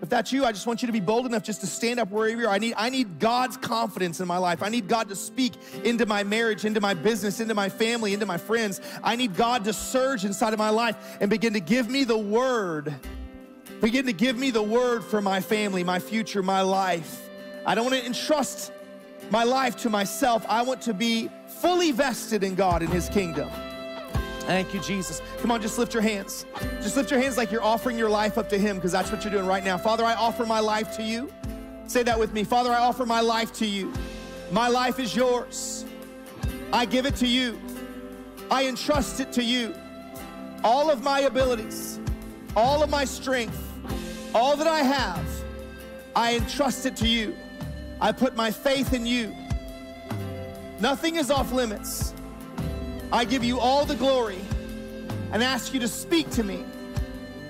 If 0.03 0.11
that's 0.11 0.33
you, 0.33 0.45
I 0.45 0.53
just 0.53 0.67
want 0.67 0.83
you 0.83 0.87
to 0.87 0.93
be 0.93 1.01
bold 1.01 1.25
enough 1.25 1.43
just 1.43 1.63
to 1.63 1.67
stand 1.67 1.99
up 1.99 2.11
wherever 2.11 2.43
you 2.43 2.47
are. 2.47 2.53
I 2.53 2.59
need, 2.59 2.75
I 2.77 2.91
need 2.91 3.19
God's 3.19 3.57
confidence 3.57 4.21
in 4.21 4.29
my 4.29 4.37
life. 4.37 4.63
I 4.63 4.69
need 4.69 4.87
God 4.87 5.09
to 5.09 5.17
speak 5.17 5.55
into 5.83 6.05
my 6.05 6.23
marriage, 6.23 6.67
into 6.67 6.81
my 6.81 6.93
business, 6.93 7.41
into 7.41 7.55
my 7.55 7.71
family, 7.71 8.13
into 8.13 8.27
my 8.27 8.37
friends. 8.37 8.83
I 9.03 9.17
need 9.17 9.35
God 9.35 9.65
to 9.65 9.73
surge 9.73 10.27
inside 10.27 10.53
of 10.53 10.59
my 10.59 10.69
life 10.69 11.17
and 11.21 11.31
begin 11.31 11.55
to 11.55 11.61
give 11.61 11.89
me 11.89 12.05
the 12.05 12.19
word. 12.19 12.95
Begin 13.81 14.05
to 14.07 14.13
give 14.13 14.37
me 14.37 14.51
the 14.51 14.63
word 14.63 15.05
for 15.05 15.23
my 15.23 15.41
family, 15.41 15.83
my 15.83 15.99
future, 15.99 16.43
my 16.43 16.61
life. 16.61 17.29
I 17.65 17.75
don't 17.75 17.85
want 17.85 17.97
to 17.97 18.07
entrust 18.07 18.73
my 19.31 19.45
life 19.45 19.77
to 19.79 19.91
myself. 19.91 20.45
I 20.51 20.63
want 20.63 20.83
to 20.83 20.93
be 20.93 21.31
fully 21.63 21.93
vested 21.93 22.45
in 22.45 22.57
God 22.57 22.83
and 22.83 22.93
His 22.93 23.09
kingdom. 23.09 23.49
Thank 24.47 24.75
you, 24.75 24.81
Jesus. 24.81 25.23
Come 25.41 25.51
on, 25.51 25.63
just 25.63 25.79
lift 25.79 25.95
your 25.95 26.03
hands. 26.03 26.45
Just 26.83 26.97
lift 26.97 27.11
your 27.11 27.19
hands 27.19 27.37
like 27.39 27.51
you're 27.51 27.63
offering 27.63 27.97
your 27.97 28.11
life 28.11 28.37
up 28.37 28.49
to 28.51 28.59
Him 28.59 28.77
because 28.77 28.93
that's 28.93 29.11
what 29.11 29.25
you're 29.25 29.33
doing 29.33 29.47
right 29.47 29.65
now. 29.65 29.79
Father, 29.79 30.05
I 30.05 30.15
offer 30.15 30.45
my 30.45 30.61
life 30.61 30.95
to 30.97 31.03
you. 31.03 31.33
Say 31.87 32.03
that 32.03 32.19
with 32.19 32.33
me. 32.33 32.45
Father, 32.45 32.71
I 32.71 32.79
offer 32.79 33.07
my 33.07 33.21
life 33.21 33.53
to 33.55 33.67
you. 33.67 33.93
My 34.53 34.69
life 34.69 34.99
is 34.99 35.17
yours. 35.17 35.87
I 36.73 36.85
give 36.85 37.07
it 37.07 37.17
to 37.17 37.27
you. 37.27 37.59
I 38.51 38.67
entrust 38.67 39.21
it 39.21 39.33
to 39.33 39.43
you. 39.43 39.75
All 40.63 40.91
of 40.91 41.03
my 41.03 41.21
abilities, 41.21 42.01
all 42.57 42.83
of 42.83 42.91
my 42.91 43.05
strength, 43.05 43.61
all 44.35 44.57
that 44.57 44.67
I 44.67 44.81
have, 44.81 45.27
I 46.17 46.37
entrust 46.37 46.87
it 46.87 46.97
to 46.97 47.09
you. 47.09 47.35
I 48.01 48.13
put 48.13 48.37
my 48.37 48.51
faith 48.51 48.93
in 48.93 49.07
you. 49.07 49.35
Nothing 50.81 51.17
is 51.17 51.31
off 51.31 51.53
limits. 51.53 52.14
I 53.13 53.25
give 53.25 53.45
you 53.45 53.59
all 53.59 53.85
the 53.85 53.95
glory 53.95 54.41
and 55.33 55.43
ask 55.43 55.75
you 55.75 55.81
to 55.81 55.89
speak 55.89 56.31
to 56.31 56.45
me, 56.45 56.65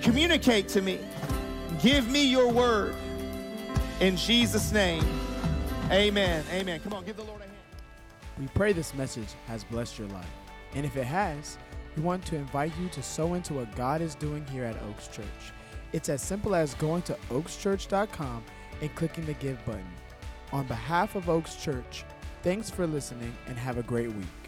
communicate 0.01 0.67
to 0.69 0.81
me, 0.81 0.99
give 1.81 2.09
me 2.09 2.25
your 2.25 2.51
word. 2.51 2.95
In 3.99 4.17
Jesus' 4.17 4.71
name, 4.71 5.03
amen. 5.91 6.43
Amen. 6.51 6.79
Come 6.81 6.93
on, 6.93 7.05
give 7.05 7.17
the 7.17 7.23
Lord 7.23 7.41
a 7.41 7.43
hand. 7.43 7.55
We 8.39 8.47
pray 8.47 8.73
this 8.73 8.93
message 8.93 9.29
has 9.47 9.63
blessed 9.63 9.97
your 9.97 10.07
life. 10.09 10.27
And 10.73 10.85
if 10.85 10.97
it 10.97 11.05
has, 11.05 11.57
we 11.95 12.03
want 12.03 12.25
to 12.25 12.35
invite 12.35 12.73
you 12.79 12.89
to 12.89 13.01
sow 13.01 13.33
into 13.33 13.53
what 13.53 13.73
God 13.75 14.01
is 14.01 14.15
doing 14.15 14.45
here 14.47 14.65
at 14.65 14.75
Oaks 14.89 15.07
Church. 15.07 15.25
It's 15.93 16.09
as 16.09 16.21
simple 16.21 16.55
as 16.55 16.73
going 16.73 17.03
to 17.03 17.13
oakschurch.com 17.29 18.43
and 18.81 18.95
clicking 18.95 19.25
the 19.25 19.33
Give 19.35 19.63
button. 19.65 19.85
On 20.51 20.67
behalf 20.67 21.15
of 21.15 21.29
Oaks 21.29 21.55
Church, 21.55 22.03
thanks 22.43 22.69
for 22.69 22.85
listening 22.85 23.33
and 23.47 23.57
have 23.57 23.77
a 23.77 23.83
great 23.83 24.11
week. 24.11 24.44